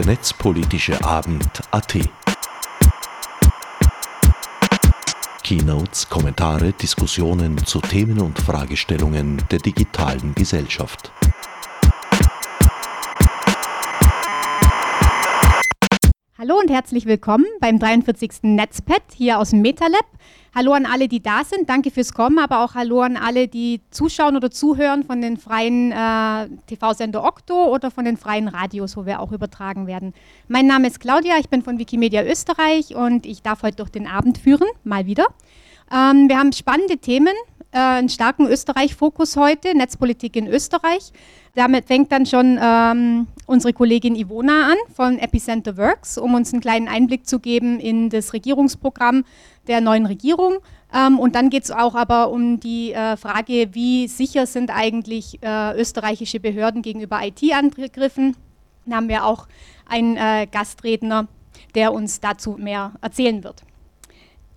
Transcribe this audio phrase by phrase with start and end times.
[0.00, 1.98] der netzpolitische Abend AT.
[5.42, 11.12] Keynotes, Kommentare, Diskussionen zu Themen und Fragestellungen der digitalen Gesellschaft.
[16.38, 18.44] Hallo und herzlich willkommen beim 43.
[18.44, 20.06] Netzpad hier aus dem MetaLab.
[20.52, 21.68] Hallo an alle, die da sind.
[21.68, 25.92] Danke fürs Kommen, aber auch hallo an alle, die zuschauen oder zuhören von den freien
[25.92, 30.12] äh, TV-Sender Okto oder von den freien Radios, wo wir auch übertragen werden.
[30.48, 34.08] Mein Name ist Claudia, ich bin von Wikimedia Österreich und ich darf heute durch den
[34.08, 35.26] Abend führen, mal wieder.
[35.92, 37.34] Ähm, wir haben spannende Themen,
[37.72, 41.12] äh, einen starken Österreich-Fokus heute, Netzpolitik in Österreich.
[41.54, 46.60] Damit fängt dann schon ähm, unsere Kollegin Ivona an von Epicenter Works, um uns einen
[46.60, 49.24] kleinen Einblick zu geben in das Regierungsprogramm
[49.66, 50.58] der neuen Regierung.
[50.94, 55.42] Ähm, und dann geht es auch aber um die äh, Frage, wie sicher sind eigentlich
[55.42, 58.36] äh, österreichische Behörden gegenüber IT-Angriffen.
[58.86, 59.46] Da haben wir auch
[59.86, 61.28] einen äh, Gastredner,
[61.74, 63.62] der uns dazu mehr erzählen wird.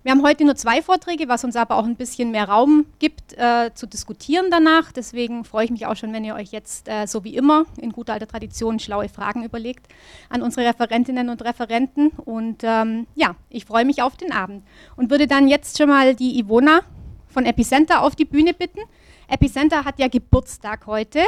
[0.04, 3.38] Wir haben heute nur zwei Vorträge, was uns aber auch ein bisschen mehr Raum gibt,
[3.38, 4.92] äh, zu diskutieren danach.
[4.92, 7.94] Deswegen freue ich mich auch schon, wenn ihr euch jetzt, äh, so wie immer, in
[7.94, 9.88] guter alter Tradition schlaue Fragen überlegt
[10.30, 12.10] an unsere Referentinnen und Referenten.
[12.10, 14.64] Und ähm, ja, ich freue mich auf den Abend
[14.98, 16.82] und würde dann jetzt schon mal die Ivona
[17.30, 18.82] von Epicenter auf die Bühne bitten.
[19.30, 21.22] Epicenter hat ja Geburtstag heute,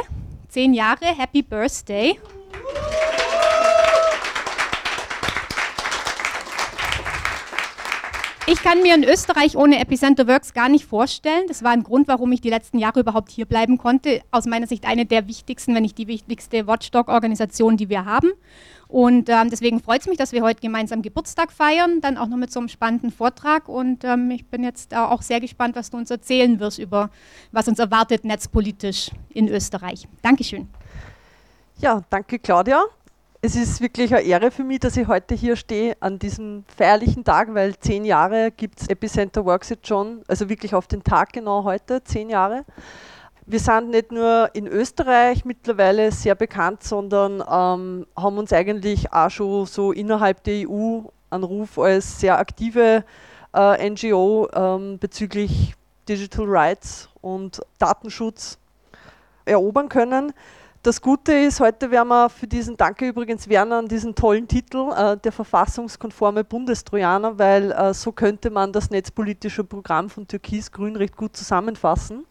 [0.48, 2.18] zehn Jahre, Happy Birthday.
[8.48, 11.48] Ich kann mir in Österreich ohne Epicenter Works gar nicht vorstellen.
[11.48, 14.20] Das war ein Grund, warum ich die letzten Jahre überhaupt hier bleiben konnte.
[14.30, 18.30] Aus meiner Sicht eine der wichtigsten, wenn nicht die wichtigste Watchdog-Organisation, die wir haben.
[18.86, 22.36] Und ähm, deswegen freut es mich, dass wir heute gemeinsam Geburtstag feiern, dann auch noch
[22.36, 23.68] mit so einem spannenden Vortrag.
[23.68, 27.10] Und ähm, ich bin jetzt äh, auch sehr gespannt, was du uns erzählen wirst über,
[27.50, 30.06] was uns erwartet netzpolitisch in Österreich.
[30.22, 30.68] Dankeschön.
[31.80, 32.84] Ja, danke Claudia.
[33.42, 37.22] Es ist wirklich eine Ehre für mich, dass ich heute hier stehe an diesem feierlichen
[37.22, 41.32] Tag, weil zehn Jahre gibt es Epicenter Works jetzt schon, also wirklich auf den Tag
[41.34, 42.64] genau heute, zehn Jahre.
[43.44, 49.30] Wir sind nicht nur in Österreich mittlerweile sehr bekannt, sondern ähm, haben uns eigentlich auch
[49.30, 53.04] schon so innerhalb der EU einen Ruf als sehr aktive
[53.54, 55.74] äh, NGO ähm, bezüglich
[56.08, 58.58] Digital Rights und Datenschutz
[59.44, 60.32] erobern können.
[60.86, 64.92] Das Gute ist, heute werden wir für diesen, danke übrigens Werner an diesen tollen Titel,
[64.96, 71.16] äh, der verfassungskonforme Bundestrojaner, weil äh, so könnte man das netzpolitische Programm von Türkis-Grün recht
[71.16, 72.24] gut zusammenfassen.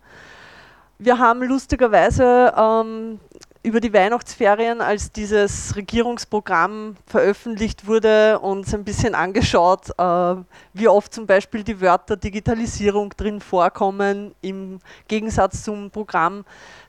[1.00, 3.20] Wir haben lustigerweise ähm,
[3.62, 10.36] über die Weihnachtsferien, als dieses Regierungsprogramm veröffentlicht wurde, uns ein bisschen angeschaut, äh,
[10.74, 14.80] wie oft zum Beispiel die Wörter Digitalisierung drin vorkommen im
[15.10, 16.46] Gegensatz zum Programm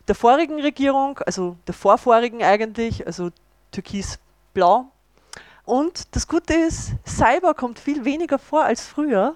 [0.09, 3.31] der vorigen Regierung, also der vorvorigen eigentlich, also
[3.73, 4.87] türkis-blau.
[5.65, 9.35] Und das Gute ist, Cyber kommt viel weniger vor als früher,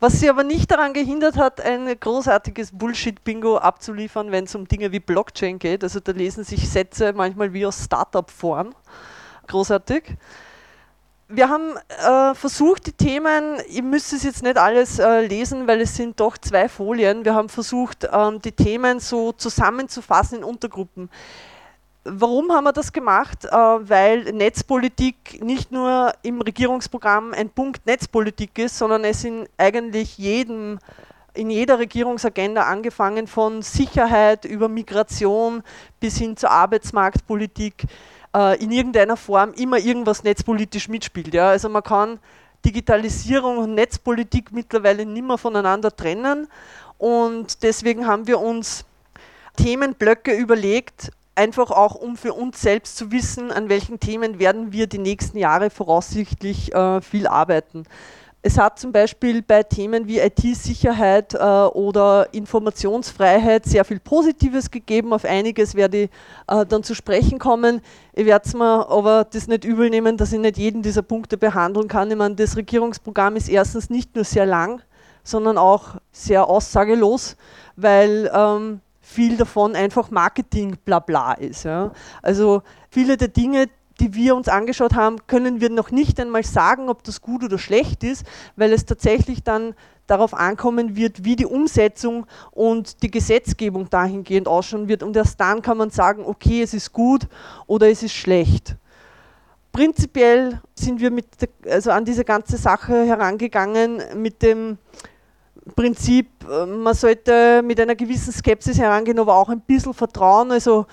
[0.00, 4.90] was sie aber nicht daran gehindert hat, ein großartiges Bullshit-Bingo abzuliefern, wenn es um Dinge
[4.90, 5.84] wie Blockchain geht.
[5.84, 8.74] Also da lesen sich Sätze manchmal wie aus Startup-Foren.
[9.46, 10.16] Großartig
[11.34, 15.80] wir haben äh, versucht, die Themen, ihr müsst es jetzt nicht alles äh, lesen, weil
[15.80, 17.24] es sind doch zwei Folien.
[17.24, 21.08] Wir haben versucht, ähm, die Themen so zusammenzufassen in Untergruppen.
[22.04, 23.46] Warum haben wir das gemacht?
[23.46, 30.18] Äh, weil Netzpolitik nicht nur im Regierungsprogramm ein Punkt Netzpolitik ist, sondern es in eigentlich
[30.18, 30.78] jedem
[31.34, 35.62] in jeder Regierungsagenda angefangen von Sicherheit über Migration
[35.98, 37.86] bis hin zur Arbeitsmarktpolitik
[38.34, 41.34] äh, in irgendeiner Form immer irgendwas netzpolitisch mitspielt.
[41.34, 41.50] Ja?
[41.50, 42.18] Also man kann
[42.64, 46.48] Digitalisierung und Netzpolitik mittlerweile nicht mehr voneinander trennen
[46.98, 48.84] und deswegen haben wir uns
[49.56, 54.86] Themenblöcke überlegt, einfach auch um für uns selbst zu wissen, an welchen Themen werden wir
[54.86, 57.84] die nächsten Jahre voraussichtlich äh, viel arbeiten.
[58.44, 65.12] Es hat zum Beispiel bei Themen wie IT-Sicherheit äh, oder Informationsfreiheit sehr viel Positives gegeben.
[65.12, 66.10] Auf einiges werde ich
[66.48, 67.80] äh, dann zu sprechen kommen.
[68.12, 71.36] Ich werde es mir aber das nicht übel nehmen, dass ich nicht jeden dieser Punkte
[71.36, 72.10] behandeln kann.
[72.10, 74.82] Ich meine, das Regierungsprogramm ist erstens nicht nur sehr lang,
[75.22, 77.36] sondern auch sehr aussagelos,
[77.76, 81.64] weil ähm, viel davon einfach Marketing blabla ist.
[81.64, 81.92] Ja.
[82.22, 83.68] Also viele der Dinge,
[84.00, 87.58] die wir uns angeschaut haben, können wir noch nicht einmal sagen, ob das gut oder
[87.58, 88.24] schlecht ist,
[88.56, 89.74] weil es tatsächlich dann
[90.06, 95.02] darauf ankommen wird, wie die Umsetzung und die Gesetzgebung dahingehend ausschauen wird.
[95.02, 97.28] Und erst dann kann man sagen, okay, es ist gut
[97.66, 98.76] oder es ist schlecht.
[99.72, 104.76] Prinzipiell sind wir mit der, also an diese ganze Sache herangegangen mit dem
[105.76, 110.50] Prinzip, äh, man sollte mit einer gewissen Skepsis herangehen, aber auch ein bisschen Vertrauen.
[110.50, 110.86] Also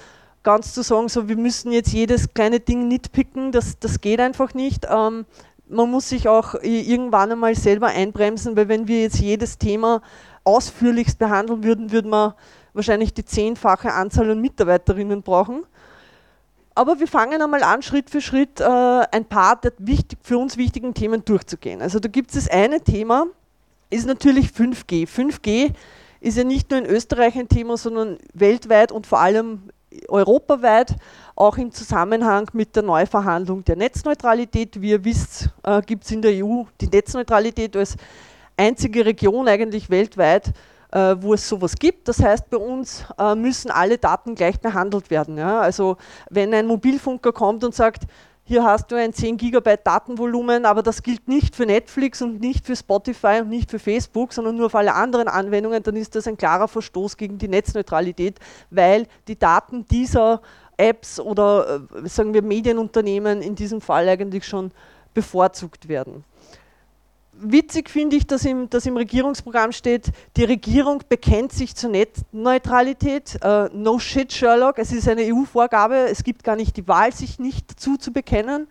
[0.44, 4.54] ganz zu sagen, so wir müssen jetzt jedes kleine Ding nitpicken, das, das geht einfach
[4.54, 4.88] nicht.
[4.90, 5.26] Ähm,
[5.68, 10.02] man muss sich auch irgendwann einmal selber einbremsen, weil wenn wir jetzt jedes Thema
[10.44, 12.36] ausführlichst behandeln würden, würden wir
[12.74, 15.64] wahrscheinlich die zehnfache Anzahl an Mitarbeiterinnen brauchen.
[16.76, 20.58] Aber wir fangen einmal an, Schritt für Schritt äh, ein paar der wichtig, für uns
[20.58, 21.82] wichtigen Themen durchzugehen.
[21.82, 23.28] Also da gibt es das eine Thema,
[23.90, 25.08] ist natürlich 5G.
[25.08, 25.74] 5G
[26.22, 29.72] ist ja nicht nur in Österreich ein Thema, sondern weltweit und vor allem
[30.08, 30.96] europaweit,
[31.36, 34.82] auch im Zusammenhang mit der Neuverhandlung der Netzneutralität.
[34.82, 37.96] Wie ihr wisst, äh, gibt es in der EU die Netzneutralität als
[38.58, 40.52] einzige Region eigentlich weltweit,
[40.92, 42.08] äh, wo es sowas gibt.
[42.08, 45.40] Das heißt, bei uns äh, müssen alle Daten gleich behandelt werden.
[45.40, 45.98] Also
[46.30, 48.04] wenn ein Mobilfunker kommt und sagt,
[48.50, 52.66] hier hast du ein 10 Gigabyte Datenvolumen, aber das gilt nicht für Netflix und nicht
[52.66, 56.28] für Spotify und nicht für Facebook, sondern nur für alle anderen Anwendungen, dann ist das
[56.28, 58.40] ein klarer Verstoß gegen die Netzneutralität,
[58.72, 60.42] weil die Daten dieser
[60.78, 64.72] Apps oder äh, sagen wir Medienunternehmen in diesem Fall eigentlich schon
[65.14, 66.24] bevorzugt werden
[67.42, 73.40] witzig finde ich, dass im, dass im Regierungsprogramm steht, die Regierung bekennt sich zur Netzneutralität.
[73.44, 74.78] Uh, no shit, Sherlock.
[74.80, 75.96] Es ist eine EU-Vorgabe.
[76.10, 78.68] Es gibt gar nicht die Wahl, sich nicht dazu zu bekennen.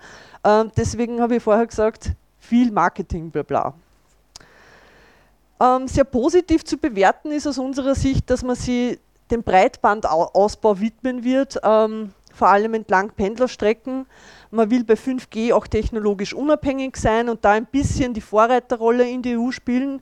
[0.47, 3.75] Uh, deswegen habe ich vorher gesagt, viel Marketing, bla bla.
[5.61, 8.99] Ähm, sehr positiv zu bewerten ist aus unserer Sicht, dass man sich
[9.31, 14.07] dem Breitbandausbau widmen wird, ähm, vor allem entlang Pendlerstrecken.
[14.51, 19.23] Man will bei 5G auch technologisch unabhängig sein und da ein bisschen die Vorreiterrolle in
[19.23, 20.01] die EU spielen.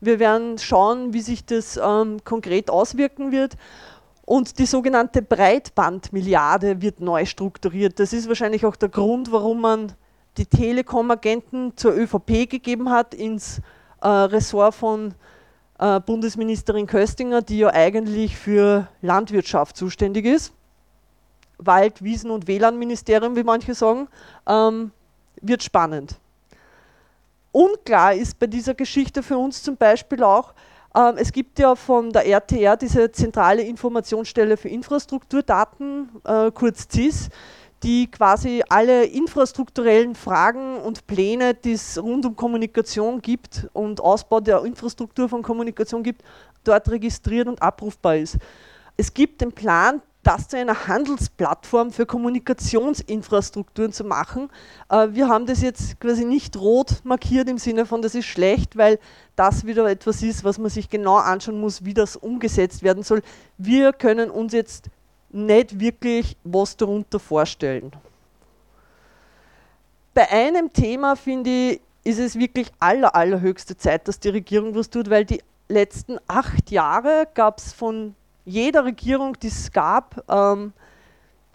[0.00, 3.56] Wir werden schauen, wie sich das ähm, konkret auswirken wird.
[4.24, 7.98] Und die sogenannte Breitbandmilliarde wird neu strukturiert.
[7.98, 9.92] Das ist wahrscheinlich auch der Grund, warum man
[10.36, 13.60] die Telekom-Agenten zur ÖVP gegeben hat, ins
[14.02, 15.14] äh, Ressort von
[15.78, 20.52] äh, Bundesministerin Köstinger, die ja eigentlich für Landwirtschaft zuständig ist.
[21.58, 24.08] Wald-, Wiesen- und WLAN-Ministerium, wie manche sagen,
[24.46, 24.90] ähm,
[25.40, 26.16] wird spannend.
[27.52, 30.54] Unklar ist bei dieser Geschichte für uns zum Beispiel auch,
[30.94, 37.28] ähm, es gibt ja von der RTR diese zentrale Informationsstelle für Infrastrukturdaten, äh, kurz CIS,
[37.82, 44.40] die quasi alle infrastrukturellen Fragen und Pläne, die es rund um Kommunikation gibt und Ausbau
[44.40, 46.22] der Infrastruktur von Kommunikation gibt,
[46.64, 48.38] dort registriert und abrufbar ist.
[48.96, 54.50] Es gibt den Plan, das zu einer Handelsplattform für Kommunikationsinfrastrukturen zu machen.
[54.90, 58.76] Äh, wir haben das jetzt quasi nicht rot markiert im Sinne von, das ist schlecht,
[58.76, 58.98] weil
[59.36, 63.22] das wieder etwas ist, was man sich genau anschauen muss, wie das umgesetzt werden soll.
[63.56, 64.90] Wir können uns jetzt
[65.30, 67.90] nicht wirklich was darunter vorstellen.
[70.12, 74.90] Bei einem Thema finde ich, ist es wirklich aller, allerhöchste Zeit, dass die Regierung was
[74.90, 78.14] tut, weil die letzten acht Jahre gab es von
[78.48, 80.72] jeder Regierung, die es gab, ähm,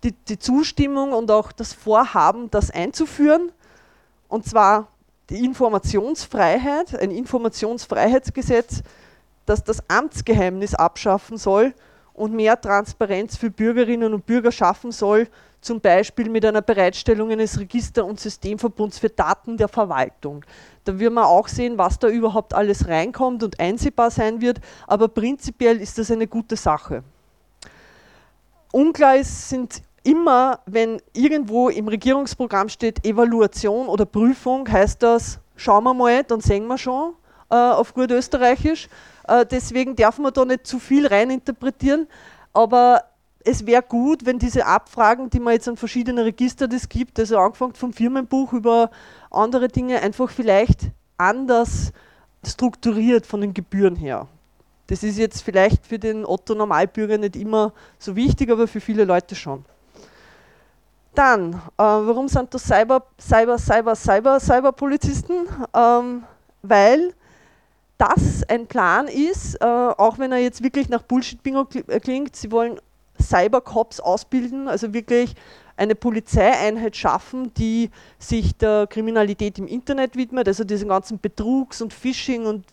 [0.04, 3.52] die, die Zustimmung und auch das Vorhaben, das einzuführen.
[4.28, 4.88] Und zwar
[5.30, 8.84] die Informationsfreiheit, ein Informationsfreiheitsgesetz,
[9.46, 11.74] das das Amtsgeheimnis abschaffen soll
[12.14, 15.28] und mehr Transparenz für Bürgerinnen und Bürger schaffen soll,
[15.62, 20.44] zum Beispiel mit einer Bereitstellung eines Register- und Systemverbunds für Daten der Verwaltung.
[20.84, 25.08] Da wird man auch sehen, was da überhaupt alles reinkommt und einsehbar sein wird, aber
[25.08, 27.04] prinzipiell ist das eine gute Sache.
[28.72, 35.94] Unklar sind immer, wenn irgendwo im Regierungsprogramm steht Evaluation oder Prüfung, heißt das, schauen wir
[35.94, 37.14] mal, dann sehen wir schon
[37.50, 38.90] äh, auf gut Österreichisch.
[39.28, 42.08] Äh, deswegen darf man da nicht zu viel reininterpretieren,
[42.52, 43.04] aber
[43.46, 47.38] es wäre gut, wenn diese Abfragen, die man jetzt an verschiedene Register das gibt, also
[47.38, 48.90] angefangen vom Firmenbuch über
[49.32, 51.92] andere Dinge, einfach vielleicht anders
[52.46, 54.28] strukturiert von den Gebühren her.
[54.88, 59.06] Das ist jetzt vielleicht für den Otto Normalbürger nicht immer so wichtig, aber für viele
[59.06, 59.64] Leute schon.
[61.16, 65.48] Dann, äh, warum sind das Cyber, Cyber, Cyber, Cyber, Cyberpolizisten?
[65.74, 66.24] Ähm,
[66.64, 67.14] weil
[67.98, 71.66] das ein Plan ist, äh, auch wenn er jetzt wirklich nach Bullshit-Bingo
[72.02, 72.80] klingt, sie wollen
[73.24, 75.36] Cybercops ausbilden, also wirklich
[75.76, 77.90] eine Polizeieinheit schaffen, die
[78.20, 82.66] sich der Kriminalität im Internet widmet, also diesen ganzen Betrugs- und Phishing und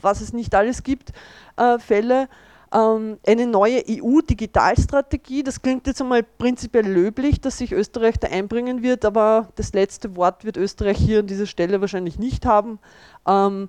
[0.00, 1.12] was es nicht alles gibt,
[1.56, 2.28] äh, Fälle.
[2.72, 8.82] Ähm, eine neue EU-Digitalstrategie, das klingt jetzt einmal prinzipiell löblich, dass sich Österreich da einbringen
[8.82, 12.78] wird, aber das letzte Wort wird Österreich hier an dieser Stelle wahrscheinlich nicht haben.
[13.26, 13.68] Ähm,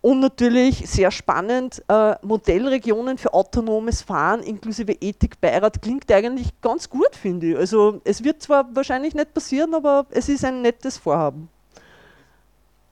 [0.00, 7.16] und natürlich sehr spannend, äh, Modellregionen für autonomes Fahren inklusive Ethikbeirat klingt eigentlich ganz gut,
[7.16, 7.56] finde ich.
[7.56, 11.48] Also es wird zwar wahrscheinlich nicht passieren, aber es ist ein nettes Vorhaben.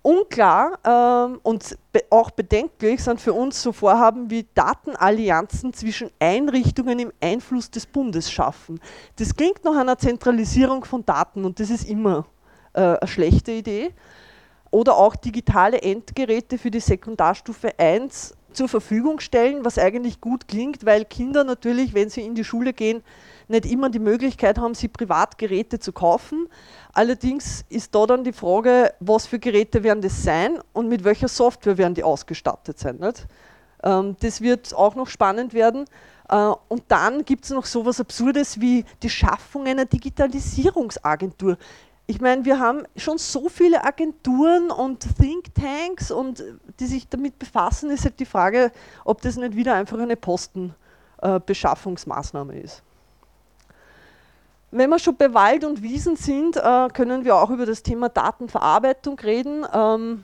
[0.03, 6.99] Unklar ähm, und be auch bedenklich sind für uns so Vorhaben wie Datenallianzen zwischen Einrichtungen
[7.01, 8.81] im Einfluss des Bundes schaffen.
[9.17, 12.25] Das klingt nach einer Zentralisierung von Daten und das ist immer
[12.73, 13.93] äh, eine schlechte Idee.
[14.77, 20.85] Oder auch digitale Endgeräte für die Sekundarstufe 1 zur Verfügung stellen, was eigentlich gut klingt,
[20.85, 23.03] weil Kinder natürlich, wenn sie in die Schule gehen,
[23.49, 26.47] nicht immer die Möglichkeit haben, sie Privatgeräte zu kaufen.
[26.93, 31.29] Allerdings ist da dann die Frage, was für Geräte werden das sein und mit welcher
[31.29, 32.97] Software werden die ausgestattet sein.
[32.97, 33.27] Nicht?
[33.83, 35.87] Ähm, das wird auch noch spannend werden.
[36.29, 41.57] Äh, und dann gibt es noch so etwas Absurdes wie die Schaffung einer Digitalisierungsagentur.
[42.09, 46.45] Ich meine, wir haben schon so viele Agenturen und Thinktanks und
[46.79, 48.71] die sich damit befassen, ist halt die Frage,
[49.05, 52.85] ob das nicht wieder einfach eine Postenbeschaffungsmaßnahme äh, ist.
[54.71, 58.09] Wenn wir schon bei Wald und Wiesen sind, äh, können wir auch über das Thema
[58.09, 59.67] Datenverarbeitung reden.
[59.73, 60.23] Ähm,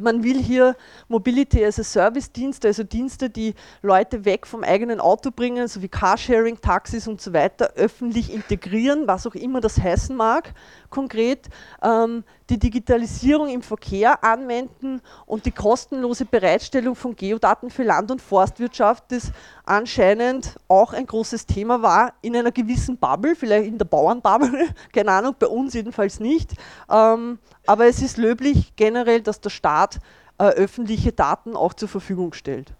[0.00, 0.76] man will hier
[1.08, 5.82] Mobility as a Service Dienste, also Dienste, die Leute weg vom eigenen Auto bringen, so
[5.82, 10.54] wie Carsharing, Taxis und so weiter, öffentlich integrieren, was auch immer das heißen mag,
[10.90, 11.48] konkret.
[11.82, 18.22] Ähm, die Digitalisierung im Verkehr anwenden und die kostenlose Bereitstellung von Geodaten für Land- und
[18.22, 19.32] Forstwirtschaft, das
[19.68, 25.12] anscheinend auch ein großes Thema war in einer gewissen Bubble, vielleicht in der Bauernbubble, keine
[25.12, 26.52] Ahnung, bei uns jedenfalls nicht.
[26.90, 29.98] Ähm, aber es ist löblich generell, dass der Staat
[30.38, 32.72] äh, öffentliche Daten auch zur Verfügung stellt.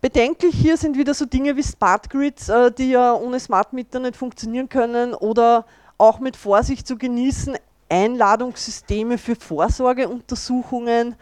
[0.00, 4.00] Bedenklich hier sind wieder so Dinge wie Smart Grids, äh, die ja ohne Smart Meter
[4.00, 5.66] nicht funktionieren können oder
[5.98, 7.56] auch mit Vorsicht zu genießen,
[7.90, 11.16] Einladungssysteme für Vorsorgeuntersuchungen.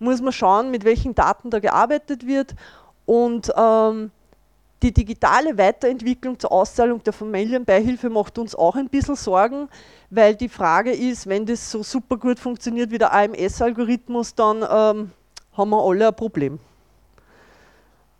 [0.00, 2.54] Muss man schauen, mit welchen Daten da gearbeitet wird.
[3.06, 4.10] Und ähm,
[4.82, 9.68] die digitale Weiterentwicklung zur Auszahlung der Familienbeihilfe macht uns auch ein bisschen Sorgen,
[10.10, 15.10] weil die Frage ist, wenn das so super gut funktioniert wie der AMS-Algorithmus, dann ähm,
[15.52, 16.58] haben wir alle ein Problem.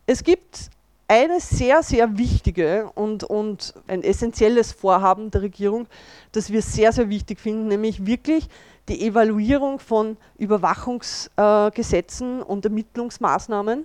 [0.07, 0.71] Es gibt
[1.07, 5.87] eine sehr, sehr wichtige und, und ein essentielles Vorhaben der Regierung,
[6.33, 8.49] das wir sehr, sehr wichtig finden, nämlich wirklich
[8.88, 13.85] die Evaluierung von Überwachungsgesetzen äh, und Ermittlungsmaßnahmen,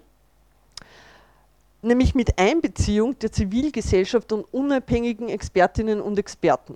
[1.81, 6.75] nämlich mit Einbeziehung der Zivilgesellschaft und unabhängigen Expertinnen und Experten.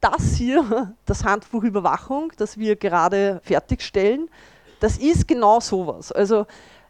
[0.00, 4.28] Das hier, das Handbuch Überwachung, das wir gerade fertigstellen,
[4.80, 6.12] das ist genau sowas.
[6.12, 6.46] Also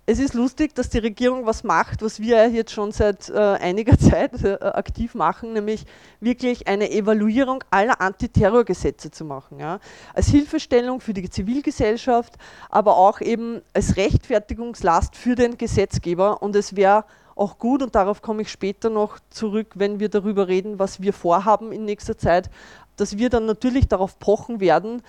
[0.08, 3.98] es ist lustig, dass die Regierung was macht, was wir jetzt schon seit äh, einiger
[3.98, 5.84] Zeit äh, aktiv machen, nämlich
[6.20, 9.58] wirklich eine Evaluierung aller Antiterrorgesetze zu machen.
[9.58, 9.80] Ja.
[10.14, 12.34] Als Hilfestellung für die Zivilgesellschaft,
[12.70, 16.40] aber auch eben als Rechtfertigungslast für den Gesetzgeber.
[16.40, 20.46] Und es wäre auch gut, und darauf komme ich später noch zurück, wenn wir darüber
[20.46, 22.48] reden, was wir vorhaben in nächster Zeit,
[22.96, 25.02] dass wir dann natürlich darauf pochen werden,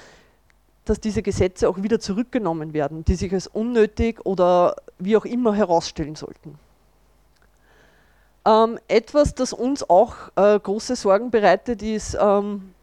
[0.89, 5.53] dass diese Gesetze auch wieder zurückgenommen werden, die sich als unnötig oder wie auch immer
[5.53, 6.57] herausstellen sollten.
[8.45, 12.73] Ähm, etwas, das uns auch äh, große Sorgen bereitet, ist, ähm,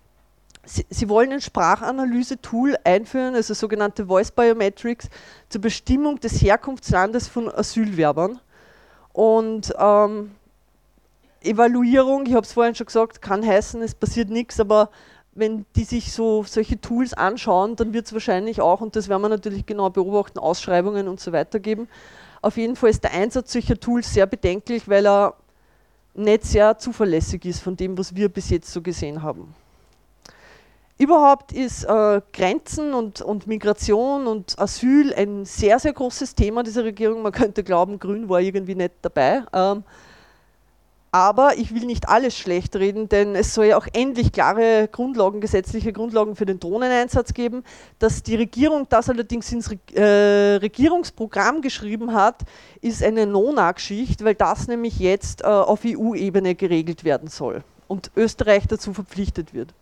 [0.67, 5.11] Sie, Sie, wollen ein Sprachanalyse-Tool einführen, also sogenannte Voice Biometrics,
[5.51, 8.41] zur Bestimmung des Herkunftslandes von Asylwerbern.
[9.13, 10.31] Und ähm,
[11.43, 14.91] Evaluierung, ich habe es vorhin schon gesagt, kann heißen, es passiert nichts, aber
[15.35, 19.23] wenn die sich so solche Tools anschauen, dann wird es wahrscheinlich auch, und das werden
[19.23, 21.89] wir natürlich genau beobachten, Ausschreibungen und so weiter geben.
[22.43, 25.35] Auf jeden Fall ist der Einsatz solcher Tools sehr bedenklich, weil er
[26.15, 29.55] nicht sehr zuverlässig ist von dem, was wir bis jetzt so gesehen haben.
[30.97, 36.85] Überhaupt ist äh, Grenzen und, und, Migration und Asyl ein sehr, sehr großes Thema dieser
[36.85, 37.23] Regierung.
[37.23, 39.43] Man könnte glauben, Grün war irgendwie nicht dabei.
[39.53, 39.83] Ähm,
[41.15, 45.41] aber ich will nicht alles schlecht reden, denn es soll ja auch endlich klare Grundlagen,
[45.41, 47.63] gesetzliche Grundlagen für den Drohneneinsatz geben.
[48.01, 52.41] Dass die Regierung das allerdings ins äh, Regierungsprogramm geschrieben hat,
[52.81, 58.67] ist eine Nona-Geschichte, weil das nämlich jetzt äh, auf EU-Ebene geregelt werden soll und Österreich
[58.67, 59.73] dazu verpflichtet wird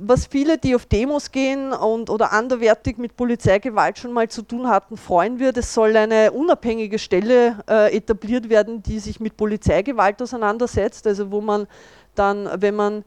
[0.00, 4.68] was viele, die auf Demos gehen und, oder anderwertig mit Polizeigewalt schon mal zu tun
[4.68, 5.56] hatten, freuen wird.
[5.56, 11.40] Es soll eine unabhängige Stelle äh, etabliert werden, die sich mit Polizeigewalt auseinandersetzt, also wo
[11.40, 11.66] man
[12.14, 13.04] dann, wenn man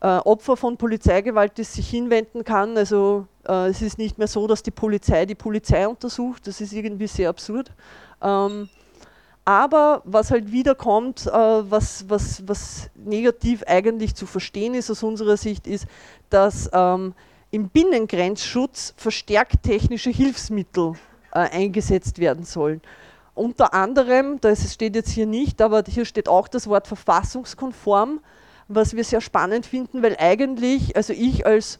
[0.00, 2.76] äh, Opfer von Polizeigewalt ist, sich hinwenden kann.
[2.76, 6.46] Also äh, es ist nicht mehr so, dass die Polizei die Polizei untersucht.
[6.46, 7.70] Das ist irgendwie sehr absurd.
[8.20, 8.68] Ähm,
[9.44, 15.36] aber was halt wiederkommt, äh, was, was, was negativ eigentlich zu verstehen ist aus unserer
[15.36, 15.86] Sicht, ist,
[16.30, 17.14] dass ähm,
[17.50, 20.94] im Binnengrenzschutz verstärkt technische Hilfsmittel
[21.32, 22.80] äh, eingesetzt werden sollen.
[23.34, 28.20] Unter anderem, das steht jetzt hier nicht, aber hier steht auch das Wort verfassungskonform,
[28.68, 31.78] was wir sehr spannend finden, weil eigentlich, also ich als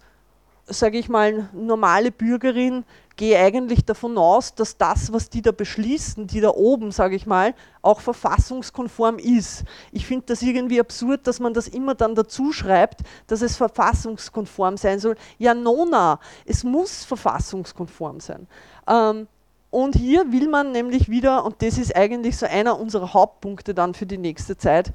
[0.67, 2.85] sage ich mal, normale Bürgerin
[3.17, 7.27] gehe eigentlich davon aus, dass das, was die da beschließen, die da oben, sage ich
[7.27, 9.65] mal, auch verfassungskonform ist.
[9.91, 14.77] Ich finde das irgendwie absurd, dass man das immer dann dazu schreibt, dass es verfassungskonform
[14.77, 15.17] sein soll.
[15.39, 18.47] Ja, nona, es muss verfassungskonform sein.
[18.89, 19.27] Ähm,
[19.71, 23.95] und hier will man nämlich wieder, und das ist eigentlich so einer unserer Hauptpunkte dann
[23.95, 24.93] für die nächste Zeit,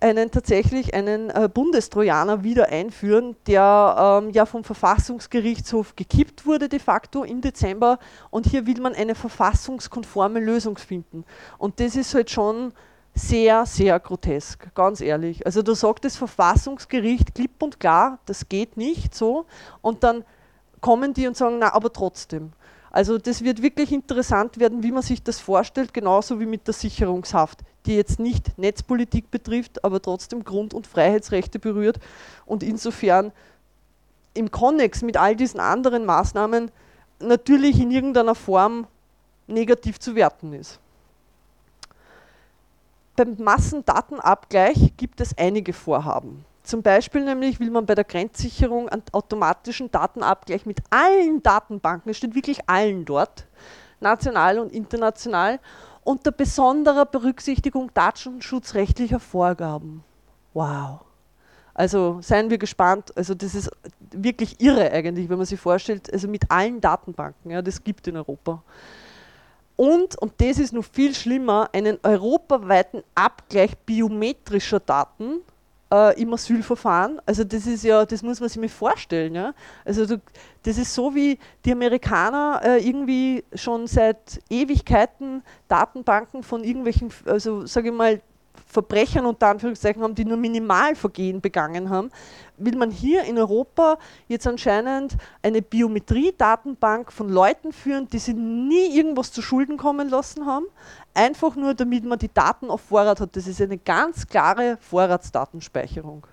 [0.00, 6.78] einen tatsächlich einen äh, Bundestrojaner wieder einführen, der ähm, ja vom Verfassungsgerichtshof gekippt wurde de
[6.78, 7.98] facto im Dezember
[8.30, 11.24] und hier will man eine verfassungskonforme Lösung finden.
[11.58, 12.72] Und das ist halt schon
[13.14, 15.44] sehr, sehr grotesk, ganz ehrlich.
[15.44, 19.46] Also da sagt das Verfassungsgericht klipp und klar, das geht nicht so
[19.82, 20.24] und dann
[20.80, 22.52] kommen die und sagen, na, aber trotzdem.
[22.90, 26.74] Also das wird wirklich interessant werden, wie man sich das vorstellt, genauso wie mit der
[26.74, 32.00] Sicherungshaft, die jetzt nicht Netzpolitik betrifft, aber trotzdem Grund- und Freiheitsrechte berührt
[32.46, 33.32] und insofern
[34.34, 36.70] im Konnex mit all diesen anderen Maßnahmen
[37.20, 38.86] natürlich in irgendeiner Form
[39.46, 40.80] negativ zu werten ist.
[43.16, 46.44] Beim Massendatenabgleich gibt es einige Vorhaben.
[46.70, 52.18] Zum Beispiel nämlich will man bei der Grenzsicherung einen automatischen Datenabgleich mit allen Datenbanken, es
[52.18, 53.48] steht wirklich allen dort,
[53.98, 55.58] national und international,
[56.04, 60.04] unter besonderer Berücksichtigung datenschutzrechtlicher Vorgaben.
[60.54, 61.00] Wow.
[61.74, 63.16] Also seien wir gespannt.
[63.16, 63.68] Also das ist
[64.12, 68.16] wirklich irre eigentlich, wenn man sich vorstellt, also mit allen Datenbanken, ja, das gibt in
[68.16, 68.62] Europa.
[69.74, 75.40] Und, und das ist noch viel schlimmer, einen europaweiten Abgleich biometrischer Daten
[75.92, 77.20] äh, im Asylverfahren.
[77.26, 79.34] Also das ist ja, das muss man sich mal vorstellen.
[79.34, 79.54] Ja?
[79.84, 80.20] Also du,
[80.62, 87.66] das ist so wie die Amerikaner äh, irgendwie schon seit Ewigkeiten Datenbanken von irgendwelchen, also
[87.66, 88.20] sage ich mal,
[88.66, 92.10] Verbrechern unter Anführungszeichen haben, die nur Minimalvergehen begangen haben,
[92.56, 98.96] will man hier in Europa jetzt anscheinend eine Biometrie-Datenbank von Leuten führen, die sie nie
[98.96, 100.66] irgendwas zu Schulden kommen lassen haben,
[101.14, 103.34] einfach nur damit man die Daten auf Vorrat hat.
[103.34, 106.26] Das ist eine ganz klare Vorratsdatenspeicherung.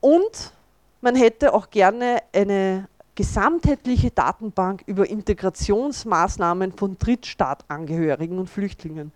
[0.00, 0.52] Und
[1.00, 9.12] man hätte auch gerne eine gesamtheitliche Datenbank über Integrationsmaßnahmen von Drittstaatangehörigen und Flüchtlingen.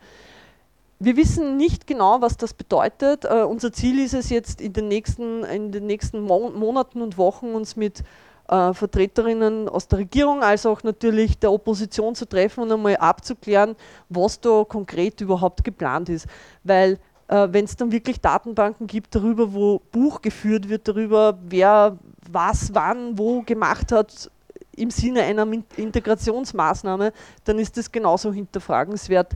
[1.00, 3.24] Wir wissen nicht genau, was das bedeutet.
[3.24, 7.16] Uh, unser Ziel ist es jetzt in den nächsten, in den nächsten Mo Monaten und
[7.16, 8.02] Wochen uns mit
[8.50, 13.76] uh, Vertreterinnen aus der Regierung als auch natürlich der Opposition zu treffen und einmal abzuklären,
[14.08, 16.26] was da konkret überhaupt geplant ist.
[16.64, 16.98] Weil
[17.30, 21.96] uh, wenn es dann wirklich Datenbanken gibt darüber, wo Buch geführt wird, darüber, wer
[22.28, 24.28] was wann wo gemacht hat,
[24.74, 27.12] im Sinne einer Integrationsmaßnahme,
[27.44, 29.34] dann ist das genauso hinterfragenswert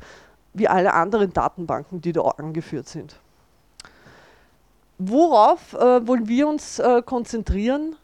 [0.54, 3.16] wie alle anderen Datenbanken, die da angeführt sind.
[4.98, 7.96] Worauf äh, wollen wir uns äh, konzentrieren?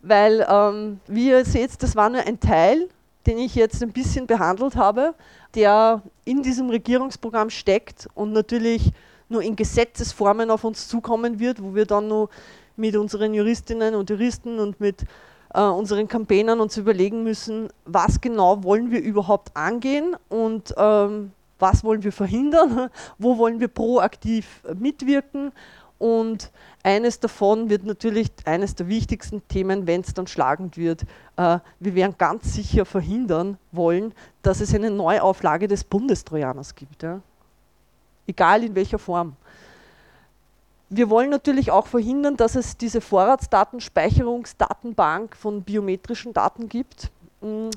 [0.00, 2.88] Weil, ähm, wie ihr seht, das war nur ein Teil,
[3.26, 5.14] den ich jetzt ein bisschen behandelt habe,
[5.54, 8.92] der in diesem Regierungsprogramm steckt und natürlich
[9.28, 12.30] nur in Gesetzesformen auf uns zukommen wird, wo wir dann nur
[12.76, 15.04] mit unseren Juristinnen und Juristen und mit
[15.52, 21.84] äh, unseren Campaignern uns überlegen müssen, was genau wollen wir überhaupt angehen und ähm, was
[21.84, 25.52] wollen wir verhindern, wo wollen wir proaktiv mitwirken.
[25.98, 26.52] Und
[26.84, 31.02] eines davon wird natürlich eines der wichtigsten Themen, wenn es dann schlagend wird.
[31.36, 37.04] Äh, wir werden ganz sicher verhindern wollen, dass es eine Neuauflage des Bundestrojaners gibt.
[38.26, 39.34] Egal in welcher Form.
[40.90, 47.10] Wir wollen natürlich auch verhindern, dass es diese Vorratsdatenspeicherungsdatenbank von biometrischen Daten gibt.
[47.42, 47.68] Mm,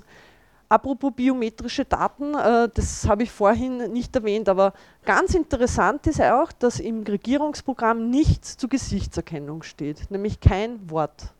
[0.72, 4.72] Apropos biometrische Daten, äh, das habe ich vorhin nicht erwähnt, aber
[5.04, 11.34] ganz interessant ist auch, dass im Regierungsprogramm nichts zur Gesichtserkennung steht, nämlich kein Wort.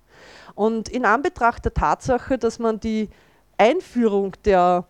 [0.54, 3.08] Und in Anbetracht der Tatsache, dass man die
[3.58, 4.84] Einführung der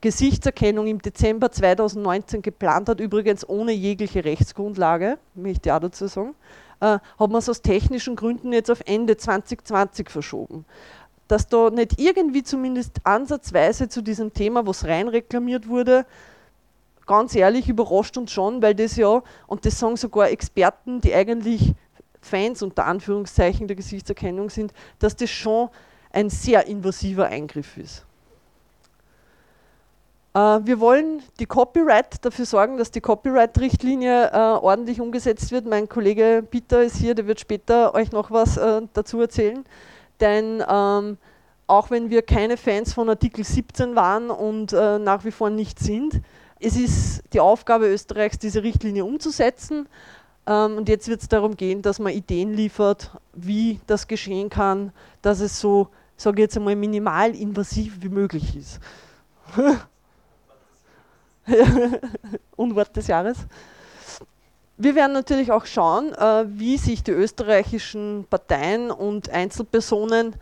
[0.00, 6.34] Gesichtserkennung im Dezember 2019 geplant hat, übrigens ohne jegliche Rechtsgrundlage, möchte ich auch dazu sagen,
[6.80, 10.64] äh, hat man es aus technischen Gründen jetzt auf Ende 2020 verschoben
[11.28, 16.06] dass da nicht irgendwie zumindest ansatzweise zu diesem Thema was rein reklamiert wurde,
[17.06, 21.74] ganz ehrlich überrascht uns schon, weil das ja, und das sagen sogar Experten, die eigentlich
[22.20, 25.68] Fans unter Anführungszeichen der Gesichtserkennung sind, dass das schon
[26.12, 28.04] ein sehr invasiver Eingriff ist.
[30.34, 35.66] Äh, wir wollen die Copyright dafür sorgen, dass die Copyright-Richtlinie äh, ordentlich umgesetzt wird.
[35.66, 39.64] Mein Kollege Peter ist hier, der wird später euch noch was äh, dazu erzählen
[40.20, 41.18] denn ähm,
[41.66, 45.78] auch wenn wir keine Fans von Artikel 17 waren und äh, nach wie vor nicht
[45.78, 46.20] sind,
[46.60, 49.88] es ist die Aufgabe Österreichs, diese Richtlinie umzusetzen.
[50.46, 54.92] Ähm, und jetzt wird es darum gehen, dass man Ideen liefert, wie das geschehen kann,
[55.22, 58.80] dass es so, sage ich jetzt einmal, minimal invasiv wie möglich ist.
[62.56, 63.38] Unwort des Jahres.
[64.78, 70.34] Wir werden natürlich auch schauen, äh, wie sich die österreichischen Parteien und Einzelpersonen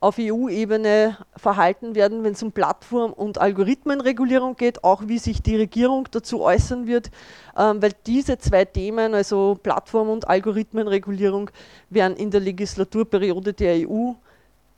[0.00, 5.56] auf EU-Ebene verhalten werden, wenn es um Plattform- und Algorithmenregulierung geht, auch wie sich die
[5.56, 7.10] Regierung dazu äußern wird,
[7.58, 11.50] ähm, weil diese zwei Themen, also Plattform- und Algorithmenregulierung,
[11.90, 14.12] werden in der Legislaturperiode der EU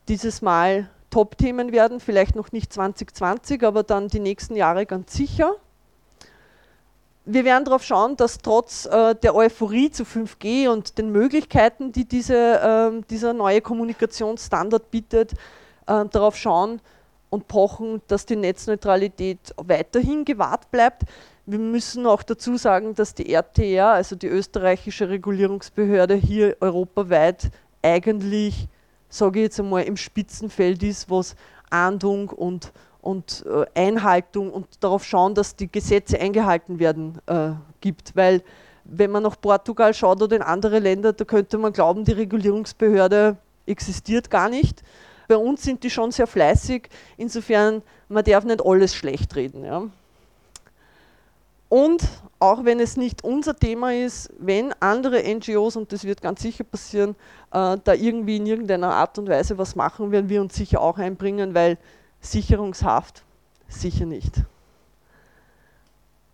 [0.08, 5.54] dieses Mal Top-Themen werden, vielleicht noch nicht 2020, aber dann die nächsten Jahre ganz sicher
[7.26, 12.06] wir werden darauf schauen, dass trotz äh, der Euphorie zu 5G und den Möglichkeiten, die
[12.06, 15.32] diese, äh, dieser neue Kommunikationsstandard bietet,
[15.86, 16.80] äh, darauf schauen
[17.28, 21.02] und pochen, dass die Netzneutralität weiterhin gewahrt bleibt.
[21.46, 27.50] Wir müssen auch dazu sagen, dass die RTR, also die österreichische Regulierungsbehörde, hier europaweit
[27.82, 28.68] eigentlich,
[29.08, 31.34] sage ich jetzt einmal, im Spitzenfeld ist, was
[31.70, 32.72] Ahndung und
[33.06, 38.16] und äh, Einhaltung und darauf schauen, dass die Gesetze eingehalten werden äh, gibt.
[38.16, 38.42] Weil
[38.84, 43.36] wenn man nach Portugal schaut oder in andere Länder, da könnte man glauben, die Regulierungsbehörde
[43.66, 44.82] existiert gar nicht.
[45.28, 49.64] Bei uns sind die schon sehr fleißig, insofern man darf nicht alles schlecht reden.
[49.64, 49.84] Ja.
[51.68, 52.02] Und
[52.38, 56.64] auch wenn es nicht unser Thema ist, wenn andere NGOs, und das wird ganz sicher
[56.64, 57.16] passieren,
[57.52, 60.98] äh, da irgendwie in irgendeiner Art und Weise was machen, werden wir uns sicher auch
[60.98, 61.78] einbringen, weil
[62.20, 63.22] Sicherungshaft
[63.68, 64.32] sicher nicht.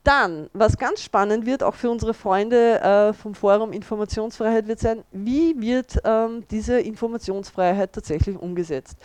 [0.05, 5.05] Dann, was ganz spannend wird, auch für unsere Freunde äh, vom Forum Informationsfreiheit, wird sein,
[5.12, 8.99] wie wird ähm, diese Informationsfreiheit tatsächlich umgesetzt?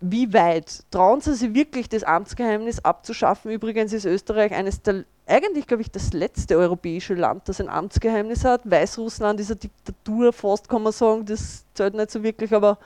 [0.00, 3.50] Wie weit trauen Sie sich wirklich, das Amtsgeheimnis abzuschaffen?
[3.50, 8.44] Übrigens ist Österreich eines der, eigentlich glaube ich, das letzte europäische Land, das ein Amtsgeheimnis
[8.44, 8.70] hat.
[8.70, 12.78] Weißrussland ist eine Diktatur, fast kann man sagen, das zählt nicht so wirklich, aber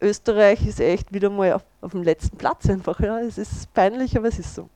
[0.00, 3.00] Österreich ist echt wieder mal auf, auf dem letzten Platz einfach.
[3.00, 3.20] Ja.
[3.20, 4.68] Es ist peinlich, aber es ist so.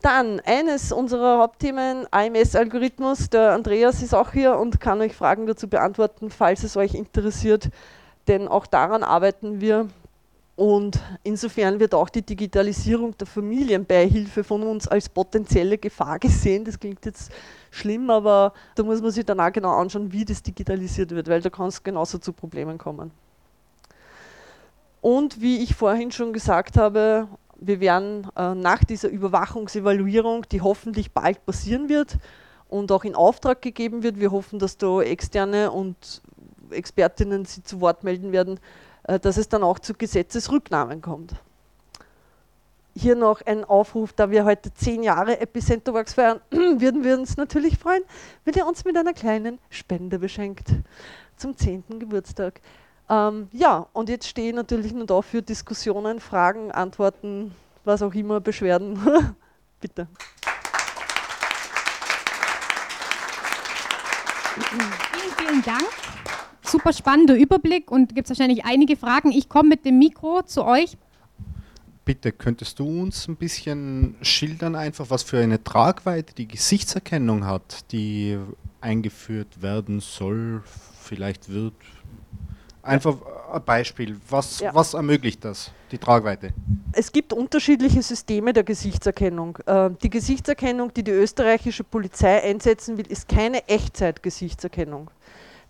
[0.00, 3.30] Dann eines unserer Hauptthemen, AMS-Algorithmus.
[3.30, 7.70] Der Andreas ist auch hier und kann euch Fragen dazu beantworten, falls es euch interessiert.
[8.28, 9.88] Denn auch daran arbeiten wir.
[10.54, 16.64] Und insofern wird auch die Digitalisierung der Familienbeihilfe von uns als potenzielle Gefahr gesehen.
[16.64, 17.30] Das klingt jetzt
[17.70, 21.40] schlimm, aber da muss man sich dann auch genau anschauen, wie das digitalisiert wird, weil
[21.40, 23.12] da kann es genauso zu Problemen kommen.
[25.00, 27.28] Und wie ich vorhin schon gesagt habe,
[27.60, 32.18] wir werden äh, nach dieser Überwachungsevaluierung, die hoffentlich bald passieren wird
[32.68, 36.22] und auch in Auftrag gegeben wird, wir hoffen, dass da externe und
[36.70, 38.60] Expertinnen sich zu Wort melden werden,
[39.04, 41.34] äh, dass es dann auch zu Gesetzesrücknahmen kommt.
[42.94, 47.36] Hier noch ein Aufruf, da wir heute zehn Jahre Epicenter Works feiern, würden wir uns
[47.36, 48.02] natürlich freuen,
[48.44, 50.68] wenn ihr uns mit einer kleinen Spende beschenkt
[51.36, 52.60] zum zehnten Geburtstag.
[53.10, 58.12] Ähm, ja, und jetzt stehe ich natürlich nur da für Diskussionen, Fragen, Antworten, was auch
[58.12, 58.98] immer, Beschwerden.
[59.80, 60.08] Bitte.
[64.68, 65.88] Vielen, vielen Dank.
[66.62, 69.32] Super spannender Überblick und gibt es wahrscheinlich einige Fragen.
[69.32, 70.98] Ich komme mit dem Mikro zu euch.
[72.04, 77.92] Bitte, könntest du uns ein bisschen schildern, einfach was für eine Tragweite die Gesichtserkennung hat,
[77.92, 78.38] die
[78.80, 80.62] eingeführt werden soll,
[81.00, 81.74] vielleicht wird,
[82.88, 83.16] Einfach
[83.52, 84.16] ein Beispiel.
[84.30, 84.74] Was, ja.
[84.74, 86.54] was ermöglicht das, die Tragweite?
[86.92, 89.58] Es gibt unterschiedliche Systeme der Gesichtserkennung.
[89.66, 95.10] Ähm, die Gesichtserkennung, die die österreichische Polizei einsetzen will, ist keine Echtzeit-Gesichtserkennung.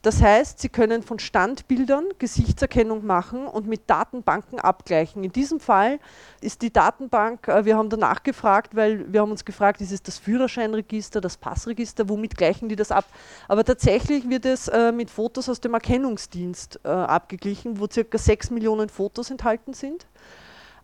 [0.03, 5.25] Das heißt, Sie können von Standbildern Gesichtserkennung machen und mit Datenbanken abgleichen.
[5.25, 5.99] In diesem Fall
[6.41, 10.03] ist die Datenbank, äh, wir haben danach gefragt, weil wir haben uns gefragt, ist es
[10.03, 13.07] das Führerscheinregister, das Passregister, womit gleichen die das ab?
[13.49, 18.51] Aber tatsächlich wird es äh, mit Fotos aus dem Erkennungsdienst äh, abgeglichen, wo circa 6
[18.51, 20.07] Millionen Fotos enthalten sind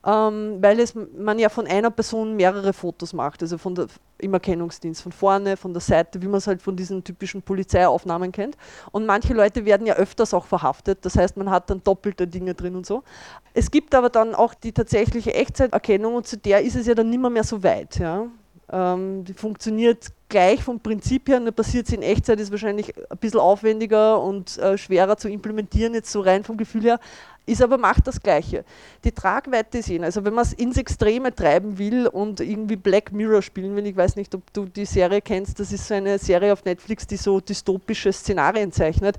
[0.07, 3.87] ähm, weil es, man ja von einer Person mehrere Fotos macht, also von der,
[4.19, 8.31] im Erkennungsdienst, von vorne, von der Seite, wie man es halt von diesen typischen Polizeiaufnahmen
[8.31, 8.57] kennt.
[8.93, 12.55] Und manche Leute werden ja öfters auch verhaftet, das heißt, man hat dann doppelte Dinge
[12.55, 13.03] drin und so.
[13.55, 17.09] Es gibt aber dann auch die tatsächliche Echtzeiterkennung und zu der ist es ja dann
[17.09, 17.99] nimmer mehr so weit.
[17.99, 18.27] Ja.
[18.71, 23.19] Ähm, die funktioniert gleich vom Prinzip her, nur passiert es in Echtzeit, ist wahrscheinlich ein
[23.19, 26.99] bisschen aufwendiger und äh, schwerer zu implementieren, jetzt so rein vom Gefühl her,
[27.47, 28.65] ist aber macht das Gleiche.
[29.05, 33.13] Die Tragweite ist ihn, also wenn man es ins Extreme treiben will und irgendwie Black
[33.13, 36.19] Mirror spielen will, ich weiß nicht, ob du die Serie kennst, das ist so eine
[36.19, 39.17] Serie auf Netflix, die so dystopische Szenarien zeichnet.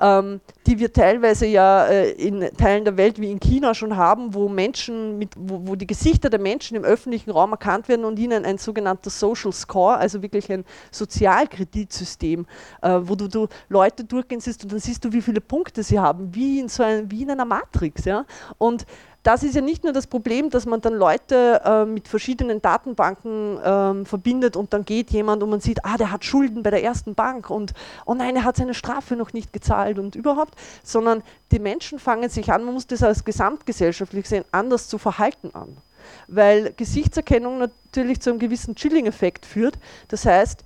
[0.00, 4.34] Ähm, die wir teilweise ja äh, in Teilen der Welt wie in China schon haben,
[4.34, 8.18] wo Menschen mit, wo, wo, die Gesichter der Menschen im öffentlichen Raum erkannt werden und
[8.18, 12.46] ihnen ein sogenannter Social Score, also wirklich ein Sozialkreditsystem,
[12.82, 15.98] äh, wo du, du, Leute durchgehen siehst und dann siehst du, wie viele Punkte sie
[15.98, 18.24] haben, wie in so ein, wie in einer Matrix, ja.
[18.58, 18.86] Und
[19.26, 23.58] das ist ja nicht nur das Problem, dass man dann Leute äh, mit verschiedenen Datenbanken
[23.64, 26.84] ähm, verbindet und dann geht jemand und man sieht, ah, der hat Schulden bei der
[26.84, 27.72] ersten Bank und
[28.04, 32.30] oh nein, er hat seine Strafe noch nicht gezahlt und überhaupt, sondern die Menschen fangen
[32.30, 35.76] sich an, man muss das als gesamtgesellschaftlich sehen, anders zu verhalten an.
[36.28, 39.76] Weil Gesichtserkennung natürlich zu einem gewissen Chilling-Effekt führt.
[40.06, 40.64] Das heißt,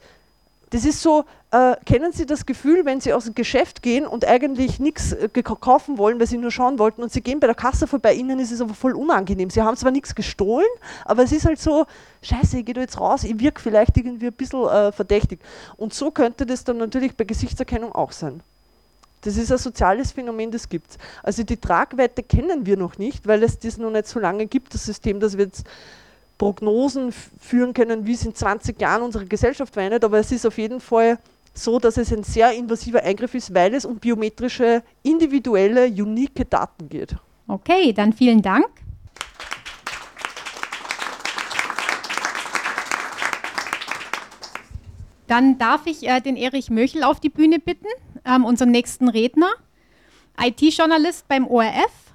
[0.70, 4.24] das ist so, äh, kennen Sie das Gefühl, wenn Sie aus dem Geschäft gehen und
[4.24, 7.56] eigentlich nichts äh, kaufen wollen, weil Sie nur schauen wollten und Sie gehen bei der
[7.56, 9.50] Kasse vorbei, Ihnen ist es aber voll unangenehm.
[9.50, 10.68] Sie haben zwar nichts gestohlen,
[11.04, 11.86] aber es ist halt so,
[12.22, 15.40] scheiße, ich gehe da jetzt raus, ich wirke vielleicht irgendwie ein bisschen äh, verdächtig.
[15.76, 18.40] Und so könnte das dann natürlich bei Gesichtserkennung auch sein.
[19.22, 20.98] Das ist ein soziales Phänomen, das gibt es.
[21.22, 24.72] Also die Tragweite kennen wir noch nicht, weil es das noch nicht so lange gibt,
[24.72, 25.66] das System, das wir jetzt
[26.40, 30.56] Prognosen führen können, wie es in 20 Jahren unsere Gesellschaft verändert, aber es ist auf
[30.56, 31.18] jeden Fall
[31.52, 36.88] so, dass es ein sehr invasiver Eingriff ist, weil es um biometrische, individuelle, unique Daten
[36.88, 37.14] geht.
[37.46, 38.66] Okay, dann vielen Dank.
[45.26, 47.86] Dann darf ich äh, den Erich Möchel auf die Bühne bitten,
[48.24, 49.50] ähm, unseren nächsten Redner,
[50.42, 52.09] IT-Journalist beim ORF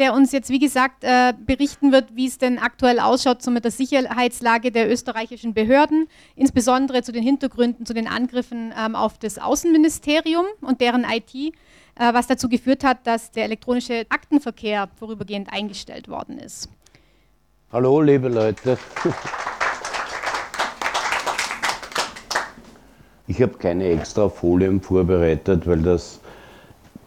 [0.00, 3.64] der uns jetzt, wie gesagt, äh, berichten wird, wie es denn aktuell ausschaut so mit
[3.64, 9.38] der Sicherheitslage der österreichischen Behörden, insbesondere zu den Hintergründen, zu den Angriffen ähm, auf das
[9.38, 11.50] Außenministerium und deren IT, äh,
[11.96, 16.70] was dazu geführt hat, dass der elektronische Aktenverkehr vorübergehend eingestellt worden ist.
[17.70, 18.78] Hallo, liebe Leute.
[23.26, 26.19] Ich habe keine extra Folien vorbereitet, weil das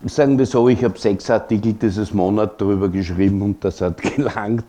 [0.06, 4.66] sagen wir so, ich habe sechs Artikel dieses Monat darüber geschrieben und das hat gelangt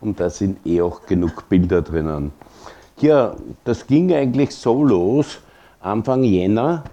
[0.00, 2.32] und da sind eh auch genug Bilder drinnen.
[3.00, 5.38] Ja, das ging eigentlich so los,
[5.80, 6.84] Anfang Jänner,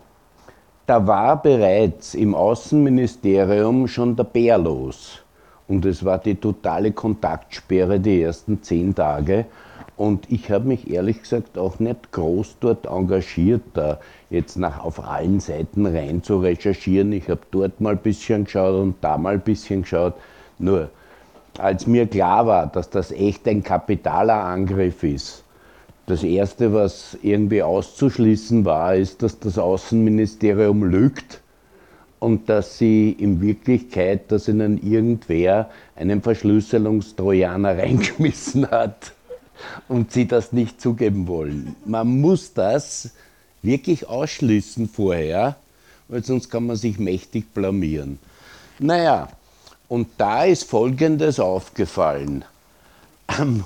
[0.85, 5.19] da war bereits im Außenministerium schon der Bär los.
[5.67, 9.45] Und es war die totale Kontaktsperre die ersten zehn Tage.
[9.95, 15.05] Und ich habe mich ehrlich gesagt auch nicht groß dort engagiert, da jetzt nach auf
[15.05, 17.13] allen Seiten rein zu recherchieren.
[17.13, 20.15] Ich habe dort mal ein bisschen geschaut und da mal ein bisschen geschaut.
[20.57, 20.89] Nur,
[21.59, 25.43] als mir klar war, dass das echt ein kapitaler Angriff ist,
[26.07, 31.41] das Erste, was irgendwie auszuschließen war, ist, dass das Außenministerium lügt
[32.19, 39.13] und dass sie in Wirklichkeit, dass ihnen irgendwer einen Verschlüsselungstrojaner reingeschmissen hat
[39.87, 41.75] und sie das nicht zugeben wollen.
[41.85, 43.11] Man muss das
[43.61, 45.55] wirklich ausschließen vorher,
[46.07, 48.19] weil sonst kann man sich mächtig blamieren.
[48.79, 49.29] Naja,
[49.87, 52.45] und da ist Folgendes aufgefallen.
[53.27, 53.63] Am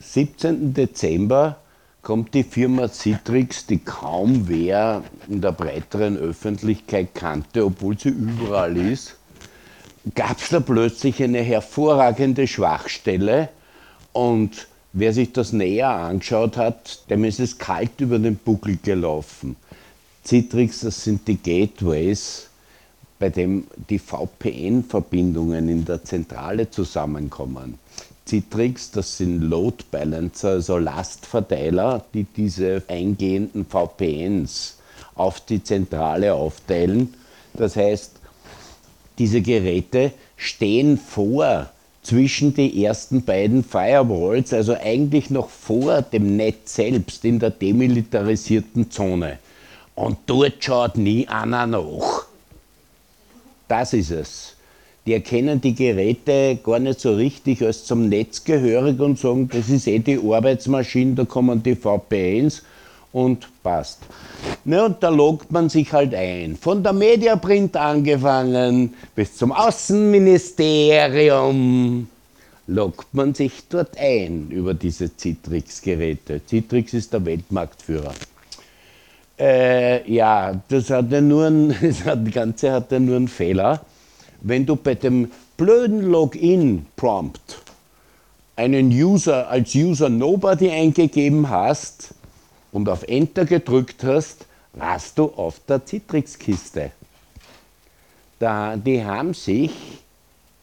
[0.00, 0.74] 17.
[0.74, 1.56] Dezember
[2.02, 8.76] kommt die Firma Citrix, die kaum wer in der breiteren Öffentlichkeit kannte, obwohl sie überall
[8.76, 9.16] ist,
[10.14, 13.48] gab es da plötzlich eine hervorragende Schwachstelle
[14.12, 19.56] und Wer sich das näher angeschaut hat, dem ist es kalt über den Buckel gelaufen.
[20.24, 22.48] Citrix, das sind die Gateways,
[23.18, 27.78] bei dem die VPN-Verbindungen in der Zentrale zusammenkommen.
[28.26, 34.78] Citrix, das sind Load Balancer, also Lastverteiler, die diese eingehenden VPNs
[35.14, 37.14] auf die Zentrale aufteilen.
[37.54, 38.12] Das heißt,
[39.18, 41.70] diese Geräte stehen vor
[42.02, 48.90] zwischen die ersten beiden Firewalls, also eigentlich noch vor dem Netz selbst in der demilitarisierten
[48.90, 49.38] Zone.
[49.94, 52.26] Und dort schaut nie einer nach.
[53.68, 54.56] Das ist es.
[55.06, 59.68] Die erkennen die Geräte gar nicht so richtig als zum Netz gehörig und sagen, das
[59.68, 62.62] ist eh die Arbeitsmaschine, da kommen die VPNs
[63.12, 64.00] und passt.
[64.64, 66.56] Ne, und da loggt man sich halt ein.
[66.56, 72.08] Von der Mediaprint angefangen bis zum Außenministerium
[72.66, 76.40] loggt man sich dort ein über diese Citrix-Geräte.
[76.46, 78.12] Citrix ist der Weltmarktführer.
[79.38, 83.80] Äh, ja, das, hat ja nur ein, das Ganze hat ja nur einen Fehler.
[84.40, 87.62] Wenn du bei dem blöden Login-Prompt
[88.56, 92.14] einen User als User Nobody eingegeben hast,
[92.72, 96.90] und auf Enter gedrückt hast, warst du auf der Citrix-Kiste.
[98.40, 99.70] Die haben sich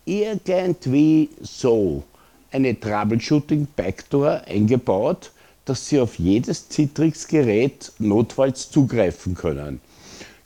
[0.06, 2.04] irgendwie so
[2.52, 5.32] eine Troubleshooting-Backdoor eingebaut,
[5.66, 9.80] dass sie auf jedes Citrix-Gerät notfalls zugreifen können.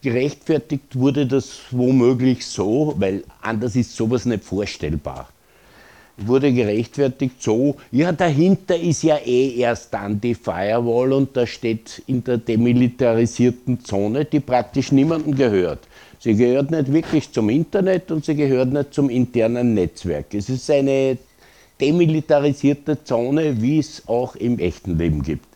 [0.04, 5.30] gerechtfertigt wurde das womöglich so, weil anders ist sowas nicht vorstellbar.
[6.17, 12.04] Wurde gerechtfertigt so, ja, dahinter ist ja eh erst dann die Firewall und da steht
[12.06, 15.80] in der demilitarisierten Zone, die praktisch niemandem gehört.
[16.19, 20.34] Sie gehört nicht wirklich zum Internet und sie gehört nicht zum internen Netzwerk.
[20.34, 21.17] Es ist eine
[21.82, 25.47] demilitarisierte Zone, wie es auch im echten Leben gibt.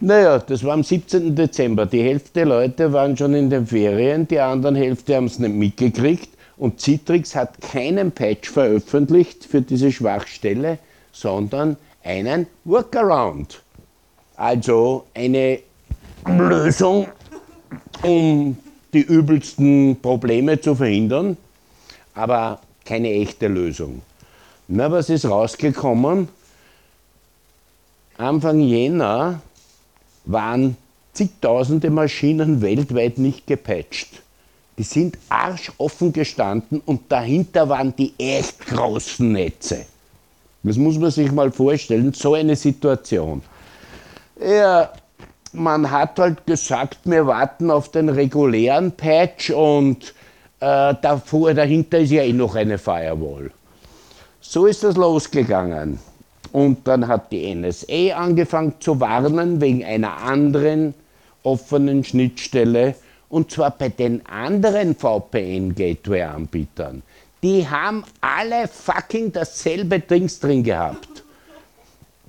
[0.00, 1.34] Naja, das war am 17.
[1.34, 1.86] Dezember.
[1.86, 5.54] Die Hälfte der Leute waren schon in den Ferien, die anderen Hälfte haben es nicht
[5.54, 6.35] mitgekriegt.
[6.56, 10.78] Und Citrix hat keinen Patch veröffentlicht für diese Schwachstelle,
[11.12, 13.62] sondern einen Workaround.
[14.36, 15.60] Also eine
[16.26, 17.08] Lösung,
[18.02, 18.56] um
[18.92, 21.36] die übelsten Probleme zu verhindern,
[22.14, 24.02] aber keine echte Lösung.
[24.68, 26.28] Na, was ist rausgekommen?
[28.16, 29.42] Anfang Jänner
[30.24, 30.76] waren
[31.12, 34.22] zigtausende Maschinen weltweit nicht gepatcht.
[34.78, 39.86] Die sind arschoffen gestanden und dahinter waren die echt großen Netze.
[40.62, 43.42] Das muss man sich mal vorstellen, so eine Situation.
[44.40, 44.92] Ja,
[45.52, 50.12] man hat halt gesagt, wir warten auf den regulären Patch und
[50.60, 53.50] äh, davor, dahinter ist ja eh noch eine Firewall.
[54.40, 55.98] So ist das losgegangen.
[56.52, 60.94] Und dann hat die NSA angefangen zu warnen wegen einer anderen
[61.42, 62.94] offenen Schnittstelle,
[63.28, 67.02] und zwar bei den anderen VPN-Gateway-Anbietern.
[67.42, 71.24] Die haben alle fucking dasselbe Dings drin gehabt.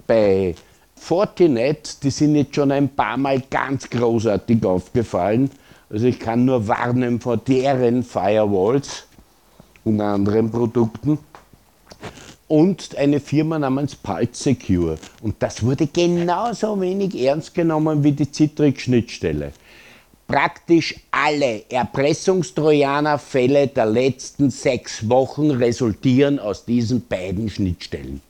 [0.05, 0.55] Bei
[0.95, 5.49] Fortinet, die sind jetzt schon ein paar Mal ganz großartig aufgefallen.
[5.89, 9.05] Also ich kann nur warnen vor deren Firewalls
[9.85, 11.19] und anderen Produkten
[12.47, 14.97] und eine Firma namens Pulse Secure.
[15.21, 19.51] Und das wurde genauso wenig ernst genommen wie die Citrix-Schnittstelle.
[20.27, 28.21] Praktisch alle Erpressungstrojaner-Fälle der letzten sechs Wochen resultieren aus diesen beiden Schnittstellen.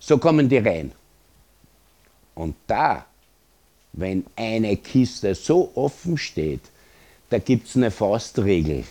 [0.00, 0.90] So kommen die rein.
[2.34, 3.06] Und da,
[3.92, 6.62] wenn eine Kiste so offen steht,
[7.28, 8.82] da gibt es eine Faustregel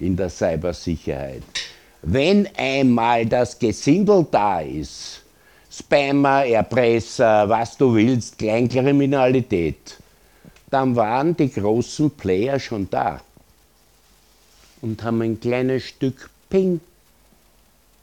[0.00, 1.42] in der Cybersicherheit.
[2.02, 5.22] Wenn einmal das Gesindel da ist,
[5.70, 9.98] Spammer, Erpresser, was du willst, Kleinkriminalität,
[10.74, 13.20] dann waren die großen Player schon da
[14.82, 16.80] und haben ein kleines Stück Ping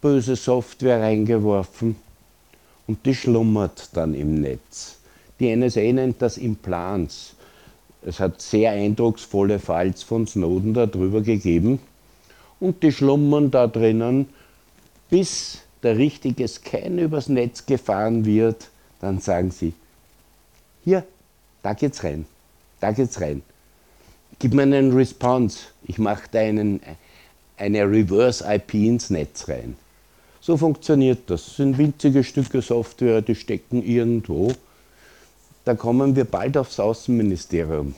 [0.01, 1.97] böse Software reingeworfen
[2.87, 4.99] und die schlummert dann im Netz.
[5.41, 7.35] Die NSA nennt das Implants.
[8.03, 11.79] Es hat sehr eindrucksvolle Files von Snowden darüber gegeben
[12.61, 14.29] und die schlummern da drinnen,
[15.09, 18.69] bis der richtige Scan übers Netz gefahren wird,
[19.01, 19.73] dann sagen sie,
[20.85, 21.03] hier,
[21.63, 22.25] da geht's rein,
[22.81, 23.41] da geht's rein.
[24.39, 26.81] Gib mir einen Response, ich mache da einen,
[27.57, 29.75] eine Reverse IP ins Netz rein.
[30.41, 31.45] So funktioniert das.
[31.45, 34.51] Das sind winzige Stücke Software, die stecken irgendwo.
[35.63, 37.93] Da kommen wir bald aufs Außenministerium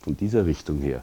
[0.00, 1.02] von dieser Richtung her.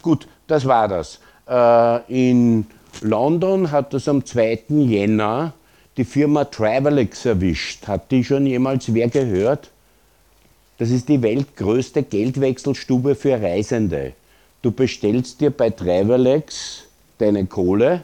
[0.00, 1.18] Gut, das war das.
[1.48, 2.66] Äh, in
[3.00, 4.64] London hat das am 2.
[4.68, 5.52] Jänner
[5.96, 7.88] die Firma Travelex erwischt.
[7.88, 9.70] Hat die schon jemals wer gehört?
[10.76, 14.12] Das ist die weltgrößte Geldwechselstube für Reisende.
[14.60, 16.84] Du bestellst dir bei Travelex
[17.18, 18.02] deine Kohle,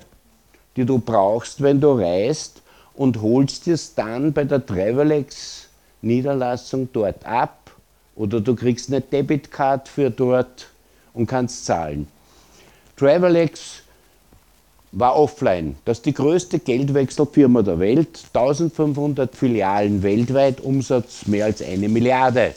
[0.76, 2.62] die du brauchst, wenn du reist,
[2.94, 5.68] und holst es dann bei der Travelex
[6.02, 7.72] Niederlassung dort ab
[8.14, 10.68] oder du kriegst eine Debitcard für dort
[11.12, 12.06] und kannst zahlen.
[12.96, 13.82] Travelex
[14.92, 15.76] war offline.
[15.84, 18.24] Das ist die größte Geldwechselfirma der Welt.
[18.34, 22.54] 1500 Filialen weltweit, Umsatz mehr als eine Milliarde.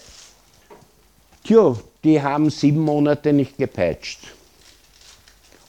[1.43, 4.19] Tja, die haben sieben Monate nicht gepatcht.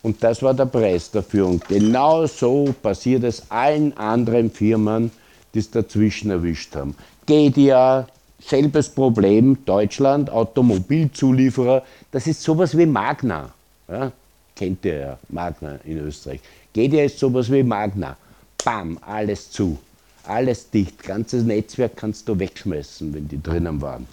[0.03, 1.47] Und das war der Preis dafür.
[1.47, 5.11] Und genau so passiert es allen anderen Firmen,
[5.53, 6.95] die es dazwischen erwischt haben.
[7.27, 8.07] GDA,
[8.39, 13.51] selbes Problem, Deutschland, Automobilzulieferer, das ist sowas wie Magna.
[13.89, 14.13] Ja?
[14.55, 16.41] Kennt ihr ja, Magna in Österreich.
[16.73, 18.17] Geht ja jetzt sowas wie Magna.
[18.65, 19.79] Bam, alles zu.
[20.25, 21.03] Alles dicht.
[21.03, 24.07] Ganzes Netzwerk kannst du wegschmeißen, wenn die drinnen waren.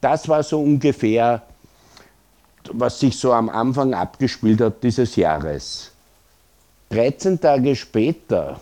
[0.00, 1.42] Das war so ungefähr,
[2.72, 5.90] was sich so am Anfang abgespielt hat dieses Jahres.
[6.90, 8.60] 13 Tage später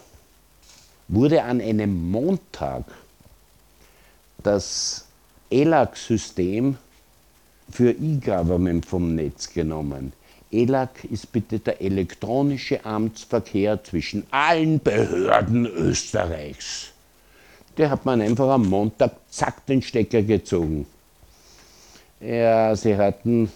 [1.09, 2.85] wurde an einem Montag
[4.43, 5.07] das
[5.51, 6.77] ELAC-System
[7.71, 10.13] für E-Government vom Netz genommen.
[10.51, 16.93] ELAC ist bitte der elektronische Amtsverkehr zwischen allen Behörden Österreichs.
[17.77, 20.87] Der hat man einfach am Montag zack den Stecker gezogen.
[22.21, 23.53] Ja, sie hatten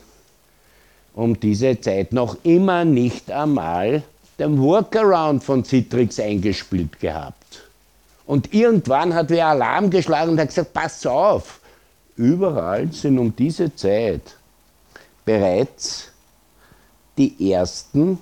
[1.15, 4.03] um diese Zeit noch immer nicht einmal
[4.39, 7.63] den Workaround von Citrix eingespielt gehabt.
[8.27, 11.61] Und irgendwann hat wer Alarm geschlagen und hat gesagt, pass auf,
[12.17, 14.37] überall sind um diese Zeit
[15.25, 16.12] bereits
[17.19, 18.19] die ersten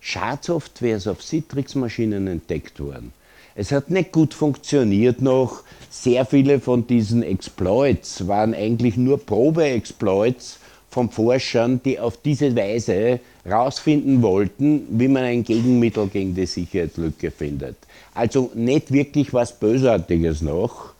[0.00, 3.12] Schadsoftwares auf Citrix-Maschinen entdeckt worden.
[3.54, 5.62] Es hat nicht gut funktioniert noch.
[5.90, 10.58] Sehr viele von diesen Exploits waren eigentlich nur Probe-Exploits
[10.88, 17.30] von Forschern, die auf diese Weise herausfinden wollten, wie man ein Gegenmittel gegen die Sicherheitslücke
[17.30, 17.76] findet.
[18.14, 20.92] Also nicht wirklich was Bösartiges noch.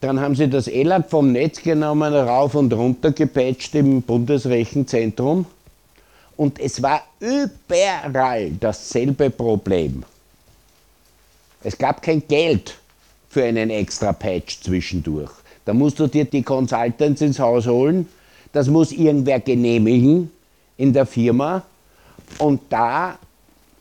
[0.00, 5.46] Dann haben sie das ELAC vom Netz genommen, rauf und runter gepatcht im Bundesrechenzentrum.
[6.40, 10.02] Und es war überall dasselbe Problem.
[11.62, 12.78] Es gab kein Geld
[13.28, 15.30] für einen extra Patch zwischendurch.
[15.66, 18.08] Da musst du dir die Consultants ins Haus holen,
[18.54, 20.30] das muss irgendwer genehmigen
[20.78, 21.62] in der Firma
[22.38, 23.18] und da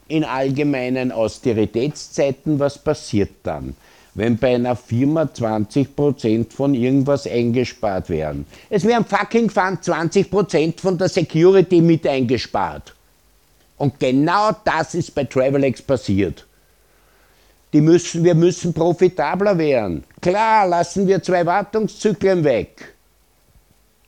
[0.10, 3.74] in allgemeinen Austeritätszeiten, was passiert dann?
[4.16, 8.46] Wenn bei einer Firma 20% von irgendwas eingespart werden.
[8.70, 12.96] Es werden fucking fun 20% von der Security mit eingespart.
[13.78, 16.46] Und genau das ist bei Travelex passiert.
[17.72, 20.04] Die müssen, wir müssen profitabler werden.
[20.22, 22.94] Klar, lassen wir zwei Wartungszyklen weg.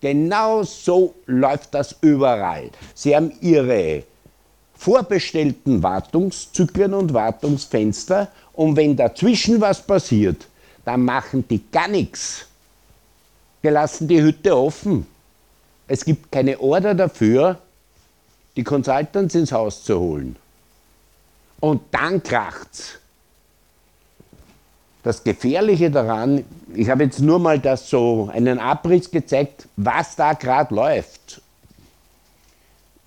[0.01, 2.71] Genau so läuft das überall.
[2.95, 4.03] Sie haben ihre
[4.73, 8.29] vorbestellten Wartungszyklen und Wartungsfenster
[8.61, 10.45] und wenn dazwischen was passiert,
[10.85, 12.45] dann machen die gar nichts.
[13.63, 15.07] Wir lassen die Hütte offen.
[15.87, 17.57] Es gibt keine Order dafür,
[18.55, 20.35] die Consultants ins Haus zu holen.
[21.59, 22.99] Und dann kracht's.
[25.01, 26.45] Das Gefährliche daran,
[26.75, 31.41] ich habe jetzt nur mal das so einen Abriss gezeigt, was da gerade läuft.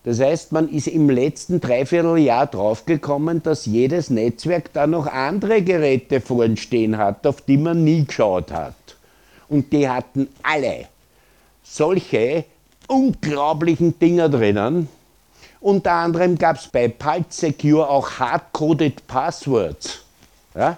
[0.05, 6.21] Das heißt, man ist im letzten Dreivierteljahr draufgekommen, dass jedes Netzwerk da noch andere Geräte
[6.21, 8.75] vorn stehen hat, auf die man nie geschaut hat.
[9.49, 10.87] Und die hatten alle
[11.63, 12.45] solche
[12.87, 14.89] unglaublichen Dinger drinnen.
[15.61, 20.01] Unter anderem gab es bei Pulse Secure auch hardcoded Passwords.
[20.55, 20.77] Ja?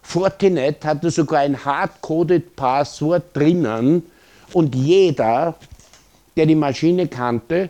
[0.00, 4.02] Fortinet hatte sogar ein hardcoded Passwort drinnen
[4.54, 5.56] und jeder,
[6.36, 7.68] der die Maschine kannte,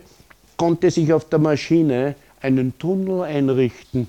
[0.57, 4.07] konnte sich auf der Maschine einen Tunnel einrichten.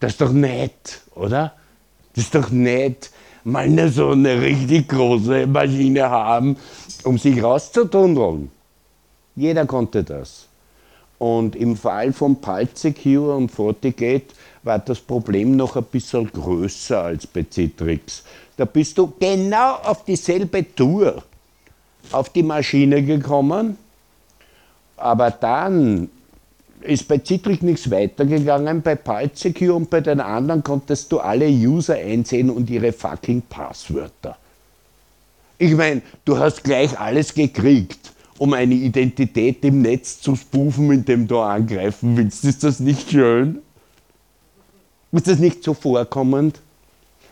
[0.00, 1.52] Das ist doch nett, oder?
[2.14, 3.10] Das ist doch nett,
[3.44, 6.56] mal eine so eine richtig große Maschine haben,
[7.04, 8.50] um sich rauszutunneln.
[9.36, 10.46] Jeder konnte das.
[11.18, 17.02] Und im Fall von Pulse Secure und FortiGate war das Problem noch ein bisschen größer
[17.02, 18.22] als bei Citrix.
[18.56, 21.22] Da bist du genau auf dieselbe Tour
[22.12, 23.76] auf die Maschine gekommen,
[24.98, 26.08] aber dann
[26.80, 31.96] ist bei Citrix nichts weitergegangen, bei PulseSecure und bei den anderen konntest du alle User
[31.96, 34.36] einsehen und ihre fucking Passwörter.
[35.58, 41.26] Ich meine, du hast gleich alles gekriegt, um eine Identität im Netz zu spoofen, indem
[41.26, 42.44] du angreifen willst.
[42.44, 43.58] Ist das nicht schön?
[45.10, 46.60] Ist das nicht so vorkommend?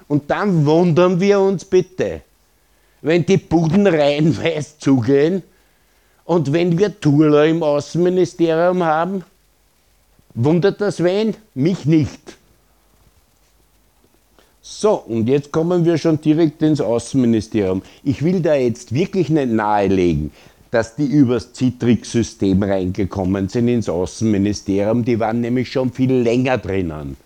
[0.09, 2.23] Und dann wundern wir uns bitte,
[3.03, 5.43] wenn die Buden reihenweise zugehen
[6.27, 9.25] und wenn wir Turler im Außenministerium haben,
[10.35, 11.35] wundert das wen?
[11.55, 12.37] Mich nicht.
[14.61, 17.83] So, und jetzt kommen wir schon direkt ins Außenministerium.
[18.05, 20.33] Ich will da jetzt wirklich nicht nahelegen,
[20.71, 25.05] dass die übers Citrix-System reingekommen sind ins Außenministerium.
[25.05, 27.17] Die waren nämlich schon viel länger drinnen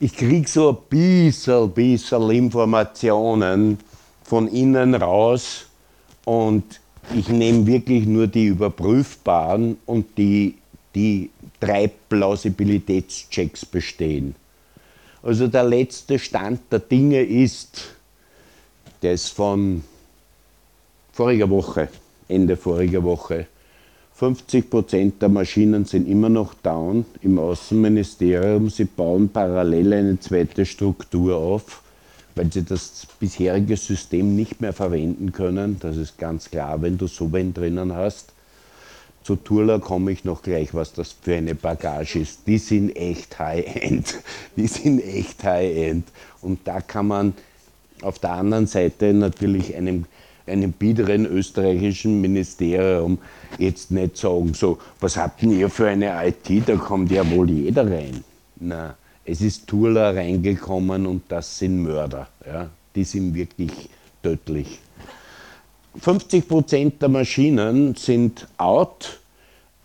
[0.00, 3.78] ich kriege so ein bisschen, bisschen Informationen
[4.22, 5.66] von innen raus
[6.24, 6.64] und
[7.14, 10.54] ich nehme wirklich nur die überprüfbaren und die,
[10.94, 11.30] die
[11.60, 14.34] drei Plausibilitätschecks bestehen.
[15.22, 17.94] Also der letzte Stand der Dinge ist,
[19.00, 19.82] ist von
[21.12, 21.88] voriger Woche,
[22.28, 23.46] Ende voriger Woche.
[24.14, 28.68] 50 Prozent der Maschinen sind immer noch down im Außenministerium.
[28.68, 31.82] Sie bauen parallel eine zweite Struktur auf,
[32.38, 35.78] weil sie das bisherige System nicht mehr verwenden können.
[35.80, 38.32] Das ist ganz klar, wenn du so wen drinnen hast.
[39.24, 42.46] Zu Turla komme ich noch gleich, was das für eine Bagage ist.
[42.46, 44.14] Die sind echt High-End.
[44.56, 46.06] Die sind echt High-End.
[46.40, 47.34] Und da kann man
[48.02, 50.06] auf der anderen Seite natürlich einem
[50.46, 53.18] einem biederen österreichischen Ministerium
[53.58, 57.90] jetzt nicht sagen, so, was habt ihr für eine IT, da kommt ja wohl jeder
[57.90, 58.24] rein.
[58.58, 58.96] Na,
[59.30, 62.28] es ist Turla reingekommen und das sind Mörder.
[62.46, 62.70] Ja?
[62.94, 63.90] Die sind wirklich
[64.22, 64.78] tödlich.
[66.00, 69.20] 50 Prozent der Maschinen sind out,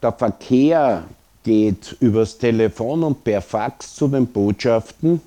[0.02, 1.04] der Verkehr
[1.44, 5.22] geht übers Telefon und per Fax zu den Botschaften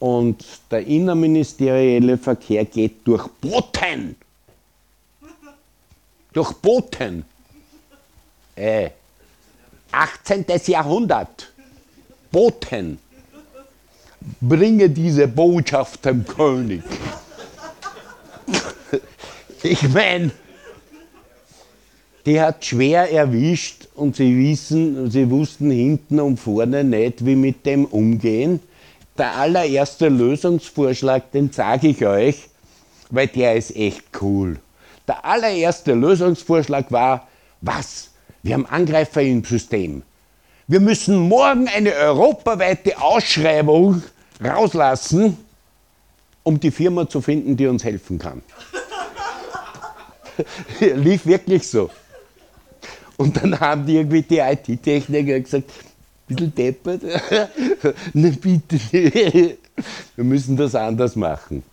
[0.00, 4.16] und der innerministerielle Verkehr geht durch Boten.
[6.34, 7.24] Durch Boten.
[8.54, 8.90] Äh,
[9.92, 10.44] 18.
[10.66, 11.52] Jahrhundert.
[12.30, 12.98] Boten.
[14.40, 16.82] Bringe diese Botschaft dem König.
[19.62, 20.30] Ich meine,
[22.26, 27.64] die hat schwer erwischt und sie, wissen, sie wussten hinten und vorne nicht, wie mit
[27.66, 28.60] dem umgehen.
[29.16, 32.48] Der allererste Lösungsvorschlag, den sage ich euch,
[33.10, 34.58] weil der ist echt cool.
[35.08, 37.26] Der allererste Lösungsvorschlag war,
[37.60, 38.10] was?
[38.42, 40.02] Wir haben Angreifer im System.
[40.70, 44.04] Wir müssen morgen eine europaweite Ausschreibung
[44.40, 45.36] rauslassen,
[46.44, 48.40] um die Firma zu finden, die uns helfen kann.
[50.80, 51.90] Lief wirklich so.
[53.16, 55.72] Und dann haben die irgendwie die IT-Techniker gesagt,
[56.28, 57.02] bisschen deppert,
[58.12, 58.78] na bitte,
[60.14, 61.64] wir müssen das anders machen.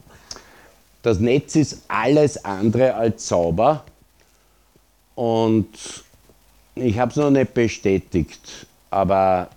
[1.04, 3.84] Das Netz ist alles andere als sauber
[5.14, 5.68] und
[6.74, 9.50] ich habe es noch nicht bestätigt, aber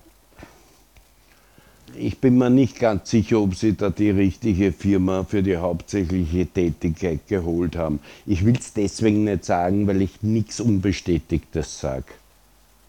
[1.94, 6.46] ich bin mir nicht ganz sicher, ob sie da die richtige Firma für die hauptsächliche
[6.46, 8.00] Tätigkeit geholt haben.
[8.26, 12.04] Ich will es deswegen nicht sagen, weil ich nichts Unbestätigtes sage.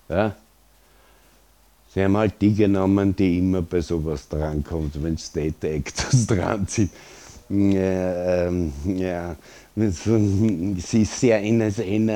[0.10, 0.36] Ja?
[1.94, 6.92] Sie haben halt die genommen, die immer bei sowas drankommt, wenn State Actors dran sind.
[7.50, 9.36] Ja, ähm, ja,
[9.76, 12.10] sie ist sehr NSN,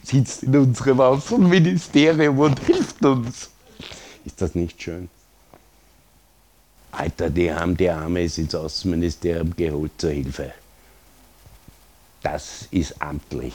[0.04, 3.50] sitzt in unserem Außenministerium und hilft uns.
[4.24, 5.08] Ist das nicht schön?
[6.90, 10.52] Alter, die haben die Arme ins Außenministerium geholt zur Hilfe.
[12.22, 13.54] Das ist amtlich.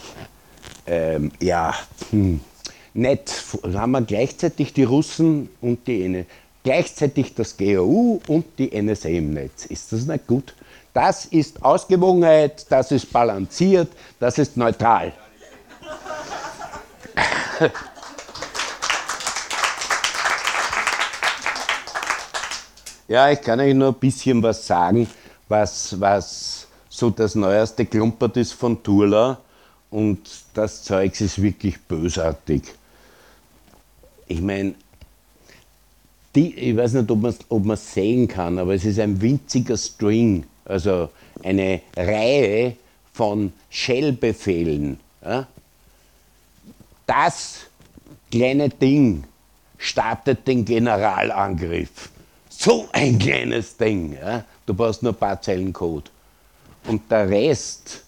[0.86, 1.76] Ähm, ja,
[2.10, 2.39] hm.
[2.93, 3.32] nett.
[3.74, 6.26] Haben wir gleichzeitig die Russen und die NSA,
[6.64, 9.66] gleichzeitig das GAU und die NSA im Netz.
[9.66, 10.54] Ist das nicht gut?
[10.98, 13.89] Das ist Ausgewogenheit, das ist balanciert,
[14.20, 15.14] das ist neutral.
[23.08, 25.08] Ja, ich kann euch nur ein bisschen was sagen,
[25.48, 29.38] was, was so das neueste Klumpert ist von Turla.
[29.91, 32.64] Und das Zeug ist wirklich bösartig.
[34.26, 34.74] Ich meine,
[36.34, 41.09] ich weiß nicht, ob man es sehen kann, aber es ist ein winziger String, also
[41.43, 42.76] eine Reihe
[43.13, 44.99] von Shell-Befehlen.
[45.24, 45.47] Ja?
[47.05, 47.61] Das
[48.32, 49.24] kleine Ding
[49.78, 52.09] startet den Generalangriff.
[52.49, 54.18] So ein kleines Ding.
[54.20, 54.43] Ja?
[54.65, 56.09] Du brauchst nur ein paar Zeilen Code.
[56.88, 58.03] Und der Rest,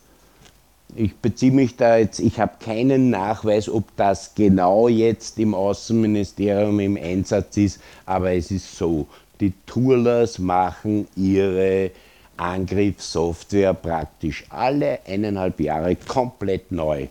[0.95, 6.79] ich beziehe mich da jetzt, ich habe keinen Nachweis, ob das genau jetzt im Außenministerium
[6.79, 9.07] im Einsatz ist, aber es ist so,
[9.39, 11.91] die Tourlers machen ihre
[12.39, 17.07] Angriffssoftware praktisch alle eineinhalb Jahre komplett neu.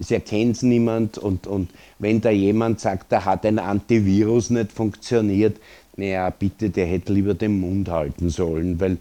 [0.00, 5.56] Es erkennt niemand und, und wenn da jemand sagt, da hat ein Antivirus nicht funktioniert,
[5.96, 8.98] naja, bitte, der hätte lieber den Mund halten sollen, weil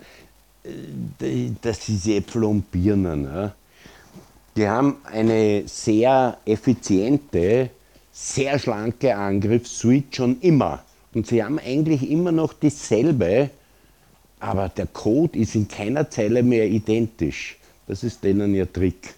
[0.63, 3.25] äh, das ist Äpfel und Birnen.
[3.25, 3.53] Ja.
[4.55, 7.69] Die haben eine sehr effiziente,
[8.11, 10.83] sehr schlanke Angriffssuite schon immer.
[11.13, 13.51] Und sie haben eigentlich immer noch dieselbe,
[14.39, 17.57] aber der Code ist in keiner Zeile mehr identisch.
[17.87, 19.15] Das ist denen ihr Trick.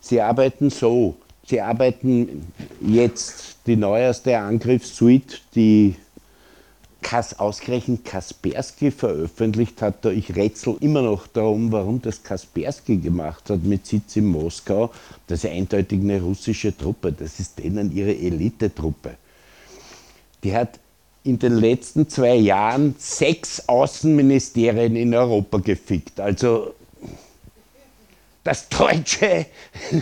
[0.00, 1.16] Sie arbeiten so.
[1.46, 2.46] Sie arbeiten
[2.80, 5.96] jetzt die neueste Angriffssuite, die
[7.00, 10.04] Kas, ausgerechnet Kaspersky veröffentlicht hat.
[10.04, 14.90] Ich rätsel immer noch darum, warum das Kaspersky gemacht hat mit Sitz in Moskau.
[15.26, 17.12] Das ist eindeutig eine russische Truppe.
[17.12, 19.14] Das ist denen ihre Elitetruppe.
[20.42, 20.80] Die hat
[21.24, 26.20] in den letzten zwei Jahren sechs Außenministerien in Europa gefickt.
[26.20, 26.74] Also
[28.44, 29.46] das Deutsche,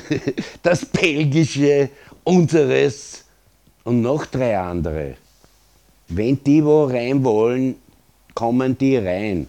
[0.62, 1.90] das Belgische,
[2.22, 3.24] unseres
[3.84, 5.16] und noch drei andere.
[6.08, 7.76] Wenn die wo rein wollen,
[8.34, 9.48] kommen die rein,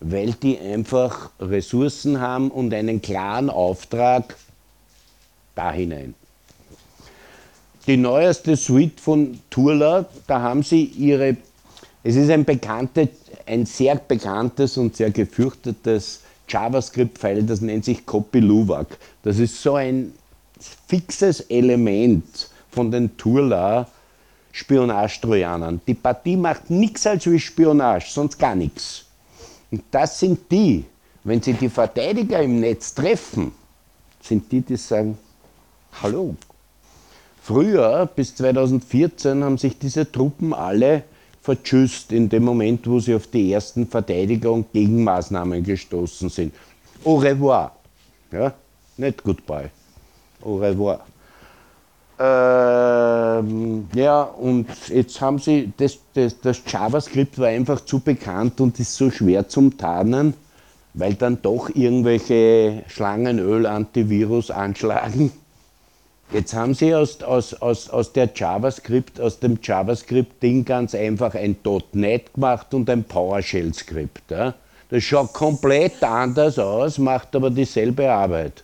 [0.00, 4.36] weil die einfach Ressourcen haben und einen klaren Auftrag
[5.54, 6.14] da hinein.
[7.88, 11.38] Die neueste Suite von Turla, da haben sie ihre,
[12.02, 13.08] es ist ein, bekannte,
[13.46, 18.98] ein sehr bekanntes und sehr gefürchtetes JavaScript-File, das nennt sich CopyLuwak.
[19.22, 20.12] Das ist so ein
[20.86, 23.88] fixes Element von den Turla,
[24.52, 25.80] Spionagetrojanern.
[25.86, 29.06] Die Partie macht nichts als wie Spionage, sonst gar nichts.
[29.70, 30.84] Und das sind die,
[31.24, 33.52] wenn sie die Verteidiger im Netz treffen,
[34.20, 35.16] sind die, die sagen,
[36.02, 36.36] hallo,
[37.48, 41.04] Früher, bis 2014, haben sich diese Truppen alle
[41.40, 46.52] vertschüsst in dem Moment, wo sie auf die ersten Verteidiger und Gegenmaßnahmen gestoßen sind.
[47.06, 47.72] Au revoir.
[48.32, 48.52] Ja?
[48.98, 49.70] Nicht goodbye.
[50.42, 51.00] Au revoir.
[52.18, 58.78] Ähm, ja, und jetzt haben sie, das, das, das JavaScript war einfach zu bekannt und
[58.78, 60.34] ist so schwer zum Tarnen,
[60.92, 65.32] weil dann doch irgendwelche Schlangenöl-Antivirus anschlagen.
[66.30, 71.56] Jetzt haben sie aus, aus, aus, aus der JavaScript, aus dem JavaScript-Ding ganz einfach ein
[71.92, 74.30] .NET gemacht und ein PowerShell-Skript.
[74.30, 74.54] Ja?
[74.90, 78.62] Das schaut komplett anders aus, macht aber dieselbe Arbeit.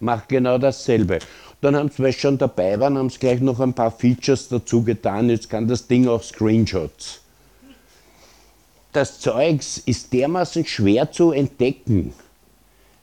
[0.00, 1.20] Macht genau dasselbe.
[1.60, 4.48] Dann haben sie, weil sie schon dabei waren, haben sie gleich noch ein paar Features
[4.48, 5.30] dazu getan.
[5.30, 7.20] Jetzt kann das Ding auch Screenshots.
[8.92, 12.14] Das Zeugs ist dermaßen schwer zu entdecken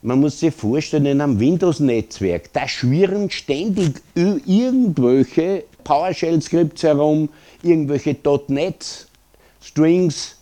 [0.04, 7.30] man muss sich vorstellen, in einem Windows-Netzwerk, da schwirren ständig irgendwelche PowerShell-Skripts herum,
[7.62, 8.16] irgendwelche
[8.48, 10.36] .NET-Strings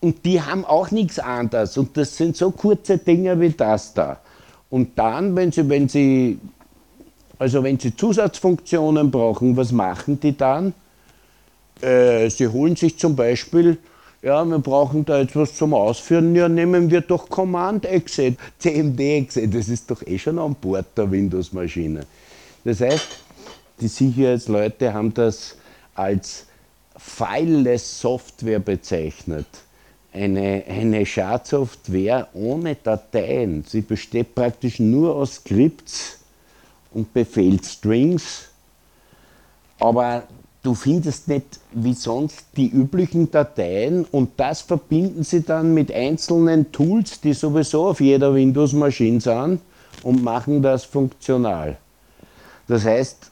[0.00, 1.76] und die haben auch nichts anderes.
[1.76, 4.20] Und das sind so kurze Dinge wie das da.
[4.70, 6.38] Und dann, wenn sie, wenn sie,
[7.38, 10.74] also wenn sie Zusatzfunktionen brauchen, was machen die dann?
[11.80, 13.78] Äh, sie holen sich zum Beispiel
[14.22, 19.90] ja, wir brauchen da etwas zum Ausführen, ja, nehmen wir doch Command-Exit, CMD-Exit, das ist
[19.90, 22.02] doch eh schon an Bord der Windows-Maschine.
[22.64, 23.08] Das heißt,
[23.80, 25.56] die Sicherheitsleute haben das
[25.94, 26.46] als
[26.96, 29.46] fileless Software bezeichnet.
[30.12, 33.64] Eine, eine Schadsoftware ohne Dateien.
[33.66, 36.18] Sie besteht praktisch nur aus Skripts
[36.92, 38.48] und Befehlsstrings,
[39.78, 40.24] aber
[40.62, 46.70] du findest nicht wie sonst die üblichen Dateien und das verbinden sie dann mit einzelnen
[46.72, 49.60] Tools, die sowieso auf jeder Windows-Maschine sind
[50.02, 51.76] und machen das funktional.
[52.68, 53.30] Das heißt,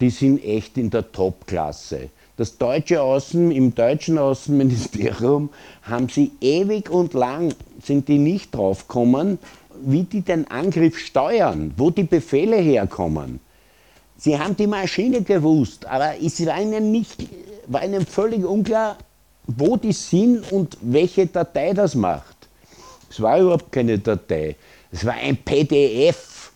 [0.00, 2.10] die sind echt in der Top-Klasse.
[2.36, 5.50] Das deutsche Außen, im deutschen Außenministerium
[5.82, 9.38] haben sie ewig und lang, sind die nicht draufgekommen,
[9.84, 13.40] wie die den Angriff steuern, wo die Befehle herkommen.
[14.22, 17.26] Sie haben die Maschine gewusst, aber es war ihnen, nicht,
[17.66, 18.96] war ihnen völlig unklar,
[19.48, 22.36] wo die sind und welche Datei das macht.
[23.10, 24.54] Es war überhaupt keine Datei.
[24.92, 26.52] Es war ein PDF.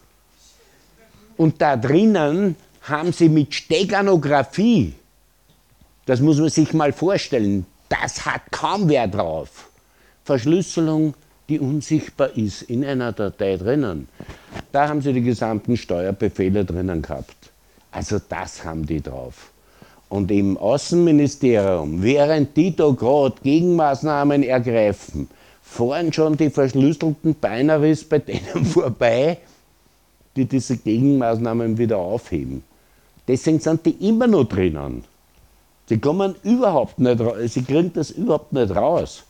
[1.36, 4.94] Und da drinnen haben sie mit Steganographie,
[6.04, 9.68] das muss man sich mal vorstellen, das hat kaum wer drauf.
[10.22, 11.14] Verschlüsselung,
[11.48, 14.06] die unsichtbar ist in einer Datei drinnen.
[14.70, 17.34] Da haben sie die gesamten Steuerbefehle drinnen gehabt.
[17.96, 19.50] Also das haben die drauf.
[20.10, 25.30] Und im Außenministerium, während die da gerade Gegenmaßnahmen ergreifen,
[25.62, 29.38] fahren schon die verschlüsselten Binaries bei denen vorbei,
[30.36, 32.62] die diese Gegenmaßnahmen wieder aufheben.
[33.26, 35.02] Deswegen sind die immer noch drinnen.
[35.88, 39.24] Sie kommen überhaupt nicht raus, sie kriegen das überhaupt nicht raus.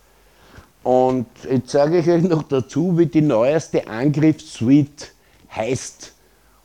[0.82, 5.06] Und jetzt sage ich euch noch dazu, wie die neueste Angriffssuite
[5.54, 6.14] heißt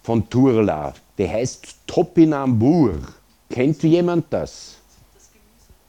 [0.01, 0.95] von Turla.
[1.17, 2.99] Die heißt Topinambur.
[3.49, 4.77] Kennt jemand das?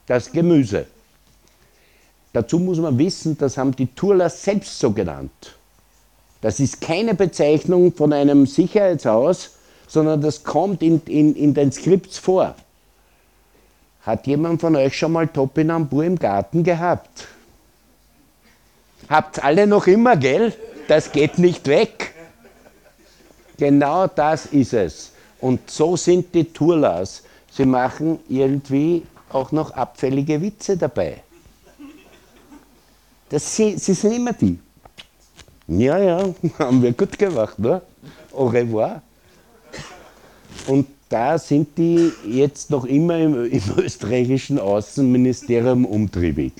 [0.05, 0.85] Das Gemüse.
[2.33, 5.55] Dazu muss man wissen, das haben die Turler selbst so genannt.
[6.41, 9.51] Das ist keine Bezeichnung von einem Sicherheitshaus,
[9.87, 12.53] sondern das kommt in, in, in den Skripts vor.
[14.01, 17.29] Hat jemand von euch schon mal Topinambur im Garten gehabt?
[19.07, 20.51] Habt alle noch immer, gell?
[20.89, 22.13] Das geht nicht weg.
[23.57, 25.12] Genau das ist es.
[25.43, 27.21] Und so sind die Turlas.
[27.51, 31.21] Sie machen irgendwie auch noch abfällige Witze dabei.
[33.27, 34.57] Das, sie, sie sind immer die.
[35.67, 37.81] Ja, ja, haben wir gut gemacht, ne?
[38.31, 39.01] Au revoir.
[40.67, 46.53] Und da sind die jetzt noch immer im, im österreichischen Außenministerium umtriebig.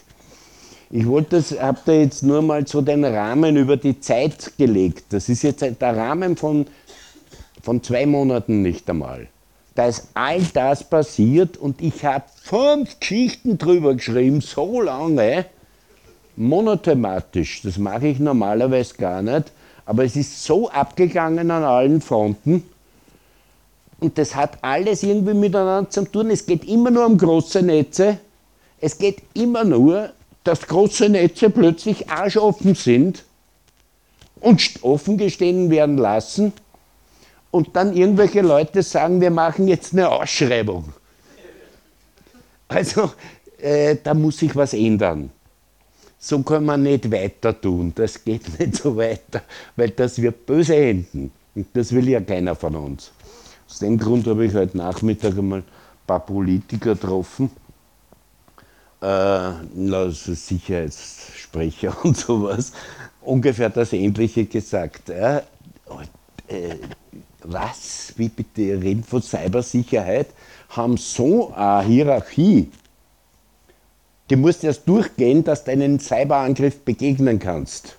[0.92, 5.06] Ich wollte das, habe da jetzt nur mal so den Rahmen über die Zeit gelegt.
[5.12, 6.66] Das ist jetzt der Rahmen von
[7.64, 9.28] von zwei Monaten nicht einmal.
[9.74, 15.46] Da ist all das passiert und ich habe fünf Geschichten drüber geschrieben, so lange,
[16.36, 17.62] monothematisch.
[17.64, 19.52] Das mache ich normalerweise gar nicht,
[19.86, 22.64] aber es ist so abgegangen an allen Fronten.
[24.00, 26.30] Und das hat alles irgendwie miteinander zu tun.
[26.30, 28.20] Es geht immer nur um große Netze.
[28.80, 30.10] Es geht immer nur,
[30.44, 33.24] dass große Netze plötzlich arschoffen sind
[34.42, 36.52] und offen gestehen werden lassen
[37.54, 40.92] und dann irgendwelche Leute sagen, wir machen jetzt eine Ausschreibung.
[42.68, 43.12] Also
[43.60, 45.30] äh, da muss sich was ändern.
[46.18, 47.92] So kann man nicht weiter tun.
[47.94, 49.44] Das geht nicht so weiter,
[49.76, 51.32] weil das wird böse enden.
[51.54, 53.12] Und das will ja keiner von uns.
[53.70, 55.66] Aus dem Grund habe ich heute Nachmittag einmal ein
[56.08, 57.52] paar Politiker getroffen,
[59.00, 62.72] äh, also Sicherheitssprecher und sowas,
[63.22, 65.12] ungefähr das Ähnliche gesagt.
[65.12, 65.44] Äh,
[66.48, 66.78] äh,
[67.44, 70.28] was, wie bitte, reden von Cybersicherheit,
[70.70, 72.70] haben so eine Hierarchie.
[74.30, 77.98] Die musst erst durchgehen, dass du einen Cyberangriff begegnen kannst.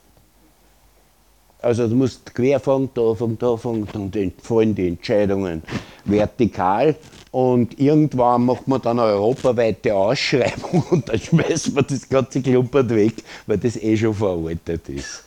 [1.64, 5.62] Also du musst querfangen, da fangen, da fangen, dann fallen die Entscheidungen
[6.04, 6.94] vertikal
[7.30, 12.90] und irgendwann macht man dann eine europaweite Ausschreibung und dann schmeißt man das ganze Klumpert
[12.90, 13.14] weg,
[13.46, 15.24] weil das eh schon veraltet ist.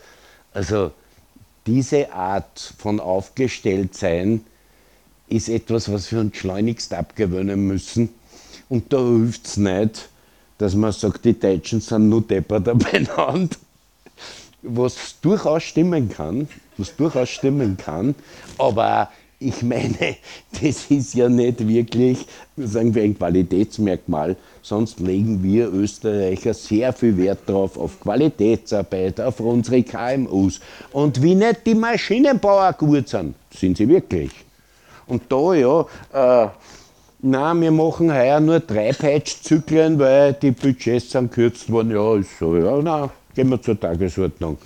[0.54, 0.92] Also
[1.68, 4.42] diese Art von Aufgestelltsein
[5.28, 8.10] ist etwas, was wir uns schleunigst abgewöhnen müssen.
[8.70, 10.10] Und da hilft es nicht,
[10.58, 13.58] dass man sagt, die Deutschen sind nur deppert beieinander
[14.68, 16.48] was durchaus stimmen kann,
[16.78, 18.16] was durchaus stimmen kann,
[18.58, 19.10] aber
[19.40, 20.18] ich meine,
[20.62, 22.26] das ist ja nicht wirklich,
[22.56, 24.36] sagen wir, ein Qualitätsmerkmal.
[24.62, 30.60] Sonst legen wir Österreicher sehr viel Wert darauf, auf Qualitätsarbeit, auf unsere KMUs.
[30.92, 34.32] Und wie nicht die Maschinenbauer gut sind, sind sie wirklich.
[35.06, 35.82] Und da ja,
[36.14, 36.50] äh,
[37.20, 41.92] na, wir machen heuer nur drei Peitschzyklen, weil die Budgets sind gekürzt worden.
[41.92, 44.58] Ja, ist so, ja, na, Gehen wir zur Tagesordnung.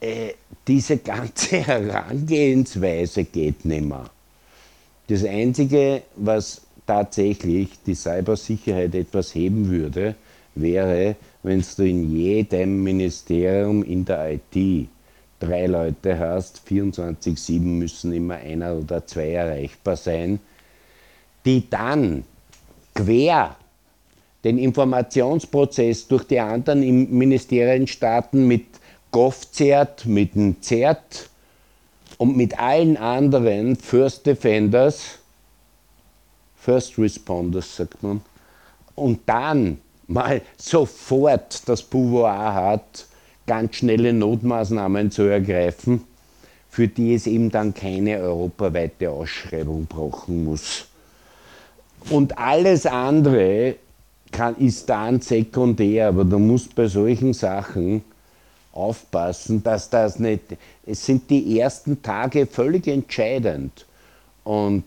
[0.00, 0.32] Äh,
[0.66, 4.10] diese ganze Herangehensweise geht nicht mehr.
[5.08, 10.16] Das Einzige, was tatsächlich die Cybersicherheit etwas heben würde,
[10.54, 14.88] wäre, wenn du in jedem Ministerium in der IT
[15.38, 20.40] drei Leute hast, 24-7 müssen immer einer oder zwei erreichbar sein,
[21.44, 22.24] die dann
[22.94, 23.56] quer
[24.42, 26.80] den Informationsprozess durch die anderen
[27.16, 28.64] Ministerien starten mit
[29.16, 31.30] GovCert, mit dem CERT
[32.18, 35.18] und mit allen anderen First Defenders,
[36.54, 38.20] First Responders sagt man,
[38.94, 43.06] und dann mal sofort das Pouvoir hat,
[43.46, 46.04] ganz schnelle Notmaßnahmen zu ergreifen,
[46.68, 50.88] für die es eben dann keine europaweite Ausschreibung brauchen muss.
[52.10, 53.76] Und alles andere
[54.30, 58.04] kann, ist dann sekundär, aber du musst bei solchen Sachen
[58.76, 60.42] aufpassen, dass das nicht,
[60.84, 63.86] es sind die ersten Tage völlig entscheidend.
[64.44, 64.84] Und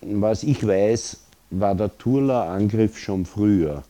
[0.00, 1.18] was ich weiß,
[1.50, 3.82] war der Turler-Angriff schon früher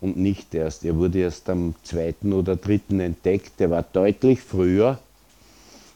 [0.00, 0.84] und nicht erst.
[0.84, 4.98] Er wurde erst am zweiten oder dritten entdeckt, der war deutlich früher.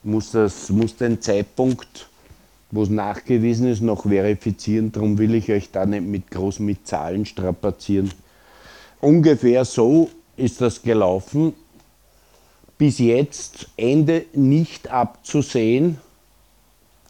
[0.02, 2.08] Muss, das, muss den Zeitpunkt,
[2.72, 4.90] wo es nachgewiesen ist, noch verifizieren.
[4.90, 8.10] Darum will ich euch da nicht mit groß mit Zahlen strapazieren.
[9.00, 11.54] Ungefähr so ist das gelaufen.
[12.82, 15.98] Bis jetzt Ende nicht abzusehen,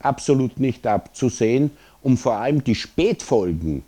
[0.00, 1.70] absolut nicht abzusehen
[2.02, 3.82] und vor allem die Spätfolgen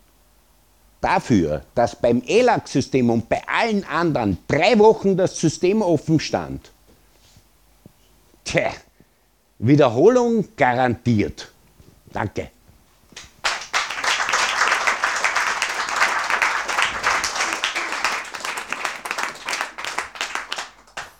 [1.03, 6.71] dafür, dass beim ELAC-System und bei allen anderen drei Wochen das System offen stand.
[8.45, 8.71] Tja,
[9.59, 11.53] Wiederholung garantiert.
[12.11, 12.49] Danke.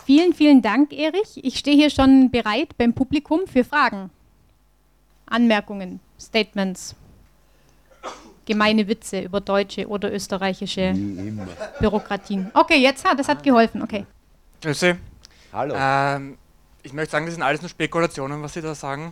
[0.05, 1.43] Vielen, vielen Dank, Erich.
[1.43, 4.11] Ich stehe hier schon bereit beim Publikum für Fragen,
[5.25, 6.95] Anmerkungen, Statements,
[8.45, 10.93] gemeine Witze über deutsche oder österreichische
[11.79, 12.51] Bürokratien.
[12.53, 13.81] Okay, jetzt hat das hat geholfen.
[13.81, 14.05] Okay.
[14.61, 14.95] Grüße.
[15.51, 15.73] Hallo.
[15.75, 16.37] Ähm,
[16.83, 19.11] ich möchte sagen, das sind alles nur Spekulationen, was Sie da sagen.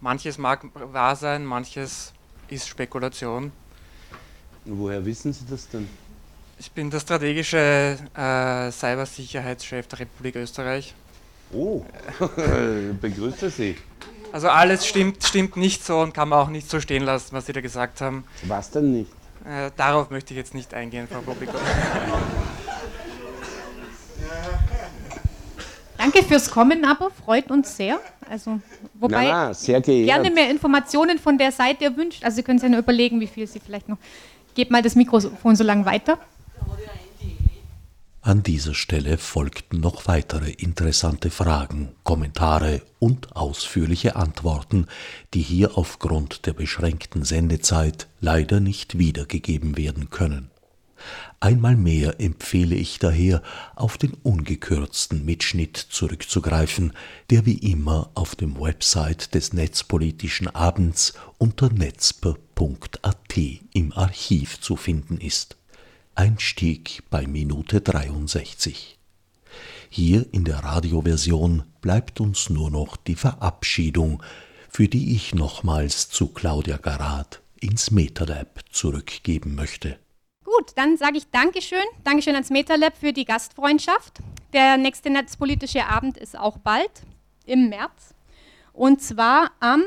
[0.00, 2.12] Manches mag wahr sein, manches
[2.48, 3.52] ist Spekulation.
[4.64, 5.88] Woher wissen Sie das denn?
[6.60, 10.94] Ich bin der strategische äh, Cybersicherheitschef der Republik Österreich.
[11.54, 11.82] Oh,
[13.00, 13.76] begrüße Sie.
[14.30, 17.46] Also alles stimmt, stimmt nicht so und kann man auch nicht so stehen lassen, was
[17.46, 18.24] Sie da gesagt haben.
[18.42, 19.10] Was denn nicht?
[19.46, 21.58] Äh, darauf möchte ich jetzt nicht eingehen, Frau Publikum.
[25.96, 27.98] Danke fürs Kommen, aber freut uns sehr.
[28.28, 28.60] Also,
[28.94, 32.22] wobei Na, na, gerne mehr Informationen von der Seite erwünscht.
[32.22, 33.96] Also Sie können sich ja nur überlegen, wie viel Sie vielleicht noch.
[34.54, 36.18] Gebt mal das Mikrofon so lange weiter.
[38.22, 44.86] An dieser Stelle folgten noch weitere interessante Fragen, Kommentare und ausführliche Antworten,
[45.32, 50.50] die hier aufgrund der beschränkten Sendezeit leider nicht wiedergegeben werden können.
[51.40, 53.42] Einmal mehr empfehle ich daher,
[53.74, 56.92] auf den ungekürzten Mitschnitt zurückzugreifen,
[57.30, 63.36] der wie immer auf dem Website des Netzpolitischen Abends unter netzper.at
[63.72, 65.56] im Archiv zu finden ist.
[66.20, 68.98] Einstieg bei Minute 63.
[69.88, 74.22] Hier in der Radioversion bleibt uns nur noch die Verabschiedung,
[74.68, 79.98] für die ich nochmals zu Claudia Garat ins MetaLab zurückgeben möchte.
[80.44, 81.78] Gut, dann sage ich Dankeschön.
[82.04, 84.18] Dankeschön ans MetaLab für die Gastfreundschaft.
[84.52, 87.00] Der nächste netzpolitische Abend ist auch bald
[87.46, 88.14] im März.
[88.74, 89.84] Und zwar am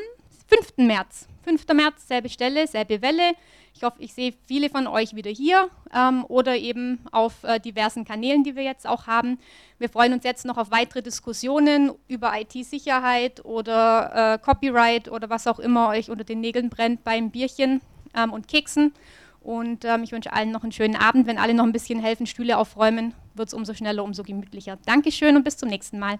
[0.47, 0.77] 5.
[0.77, 1.27] März.
[1.43, 1.67] 5.
[1.75, 3.33] März, selbe Stelle, selbe Welle.
[3.75, 8.05] Ich hoffe, ich sehe viele von euch wieder hier ähm, oder eben auf äh, diversen
[8.05, 9.39] Kanälen, die wir jetzt auch haben.
[9.79, 15.47] Wir freuen uns jetzt noch auf weitere Diskussionen über IT-Sicherheit oder äh, Copyright oder was
[15.47, 17.81] auch immer euch unter den Nägeln brennt beim Bierchen
[18.15, 18.93] ähm, und Keksen.
[19.41, 21.27] Und ähm, ich wünsche allen noch einen schönen Abend.
[21.27, 24.77] Wenn alle noch ein bisschen helfen, Stühle aufräumen, wird es umso schneller, umso gemütlicher.
[24.85, 26.19] Dankeschön und bis zum nächsten Mal.